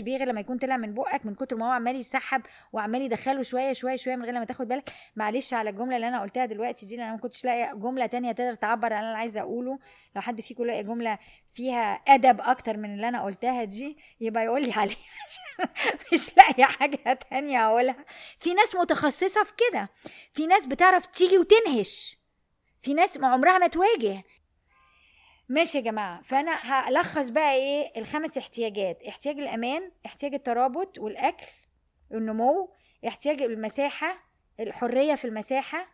بيه 0.02 0.18
غير 0.18 0.28
لما 0.28 0.40
يكون 0.40 0.58
طلع 0.58 0.78
من 0.78 0.94
بقك 0.94 1.26
من 1.26 1.36
كتر 1.36 1.56
ما 1.56 1.68
هو 1.68 1.72
عمال 1.72 1.96
يسحب 1.96 2.42
وعمال 2.74 3.02
يدخله 3.02 3.42
شوية 3.42 3.74
شوية 3.74 3.96
شوية 3.96 4.16
من 4.16 4.24
غير 4.24 4.34
لما 4.34 4.46
تاخد 4.46 4.68
بالك. 4.68 4.90
معلش 5.16 5.54
على 5.54 5.70
الجملة 5.70 5.96
اللي 5.96 6.08
أنا 6.08 6.22
قلتها 6.22 6.46
دلوقتي 6.46 6.86
دي 6.86 6.96
لأن 6.96 7.06
أنا 7.06 7.16
ما 7.16 7.22
كنتش 7.22 7.46
لاقية 7.46 7.74
جملة 7.74 8.06
تانية 8.06 8.32
تقدر 8.32 8.54
تعبر 8.54 8.94
عن 8.94 9.00
اللي 9.00 9.12
أنا 9.12 9.18
عايزة 9.20 9.42
أقوله. 9.42 9.80
لو 10.16 10.22
حد 10.22 10.42
فيكم 10.42 10.64
لاقي 10.66 10.84
جملة 10.84 11.20
فيها 11.54 11.94
أدب 12.08 12.42
أكتر 12.42 12.78
من 12.78 12.94
اللي 12.94 13.08
أنا 13.08 13.24
قلتها 13.24 13.64
دي 13.64 13.98
يبقى 14.22 14.46
يقول 14.46 14.64
لي 14.64 14.74
عليها. 14.74 14.98
مش 16.14 16.38
لاقية 16.38 16.66
حاجة 16.66 17.14
تانية 17.30 17.68
أقولها. 17.68 18.06
في 18.40 18.54
ناس 18.54 18.76
متخصصة 18.76 19.44
في 19.44 19.54
كده. 19.70 19.90
في 20.34 20.48
ناس 20.48 20.68
بتعرف 20.68 21.06
تيجي 21.06 21.38
وتنهش. 21.38 22.18
في 22.82 22.94
ناس 22.94 23.18
ما 23.18 23.28
عمرها 23.28 23.58
ما 23.58 23.68
تواجه. 23.68 24.24
ماشي 25.50 25.78
يا 25.78 25.84
جماعة 25.84 26.22
فأنا 26.22 26.52
هلخص 26.54 27.30
بقى 27.30 27.54
إيه 27.54 28.00
الخمس 28.00 28.38
احتياجات 28.38 29.04
احتياج 29.04 29.40
الأمان 29.40 29.92
احتياج 30.06 30.34
الترابط 30.34 31.00
والأكل 31.00 31.48
النمو 32.12 32.74
احتياج 33.08 33.42
المساحة 33.42 34.18
الحرية 34.60 35.16
في 35.16 35.26
المساحة 35.26 35.88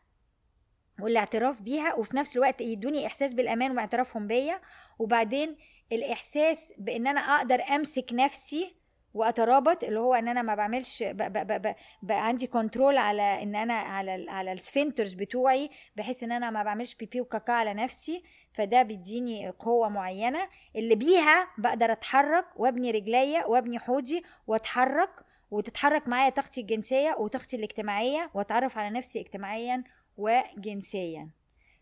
والاعتراف 1.01 1.61
بيها 1.61 1.93
وفي 1.93 2.17
نفس 2.17 2.35
الوقت 2.35 2.61
يدوني 2.61 3.07
إحساس 3.07 3.33
بالأمان 3.33 3.77
واعترافهم 3.77 4.27
بيا 4.27 4.61
وبعدين 4.99 5.57
الإحساس 5.91 6.73
بإن 6.77 7.07
أنا 7.07 7.19
أقدر 7.19 7.61
أمسك 7.61 8.05
نفسي 8.13 8.75
واترابط 9.15 9.84
اللي 9.84 9.99
هو 9.99 10.13
ان 10.13 10.28
أنا 10.28 10.41
ما 10.41 10.56
بعملش 10.56 11.04
بقى, 11.04 11.63
عندي 12.10 12.47
control 12.47 12.97
على 12.97 13.43
ان 13.43 13.56
أنا 13.56 13.73
على 13.73 14.25
على 14.30 14.51
ال 14.51 14.57
sphincters 14.57 15.13
بتوعي 15.13 15.69
بحيث 15.95 16.23
ان 16.23 16.32
أنا 16.32 16.49
ما 16.49 16.63
بعملش 16.63 16.95
بيبي 16.95 17.21
وكاكا 17.21 17.54
على 17.54 17.73
نفسي. 17.73 18.23
فده 18.54 18.82
بيديني 18.84 19.49
قوة 19.49 19.89
معينة. 19.89 20.47
اللي 20.75 20.95
بيها 20.95 21.47
بقدر 21.58 21.91
اتحرك 21.91 22.45
وابني 22.56 22.91
رجليا 22.91 23.45
وابني 23.45 23.80
حوضي 23.80 24.23
واتحرك 24.47 25.10
وتتحرك 25.51 26.08
معايا 26.08 26.30
طاقتي 26.30 26.62
الجنسية 26.62 27.15
وطاقتي 27.19 27.56
الاجتماعية 27.56 28.30
واتعرف 28.34 28.78
على 28.78 28.89
نفسي 28.89 29.19
اجتماعيا 29.21 29.84
وجنسيا. 30.17 31.30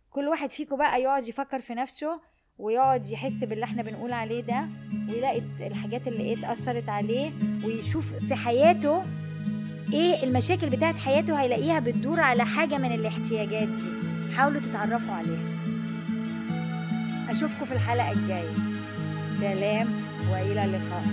كل 0.10 0.28
واحد 0.28 0.50
فيكم 0.50 0.78
بقى 0.78 1.02
يقعد 1.02 1.28
يفكر 1.28 1.62
في 1.62 1.74
نفسه 1.74 2.22
ويقعد 2.58 3.08
يحس 3.08 3.44
باللي 3.44 3.66
إحنا 3.66 3.84
بنقول 3.84 4.14
عليه 4.14 4.42
ده 4.42 4.66
ويلاقي 5.10 5.42
الحاجات 5.60 6.08
اللي 6.08 6.24
إيه 6.24 6.40
اتأثرت 6.40 6.90
عليه 6.90 7.32
ويشوف 7.66 8.14
في 8.14 8.36
حياته 8.36 9.04
إيه 9.94 10.24
المشاكل 10.24 10.70
بتاعت 10.70 10.96
حياته 10.96 11.42
هيلاقيها 11.42 11.80
بتدور 11.80 12.20
على 12.20 12.46
حاجة 12.46 12.78
من 12.78 12.92
الاحتياجات 12.92 13.68
دي. 13.68 13.84
حاولوا 14.36 14.62
تتعرفوا 14.62 15.14
عليها. 15.14 15.54
اشوفكم 17.30 17.66
في 17.66 17.72
الحلقة 17.74 18.12
الجاية. 18.12 18.54
سلام 19.40 19.88
وإلى 20.32 20.66
اللقاء. 20.66 21.04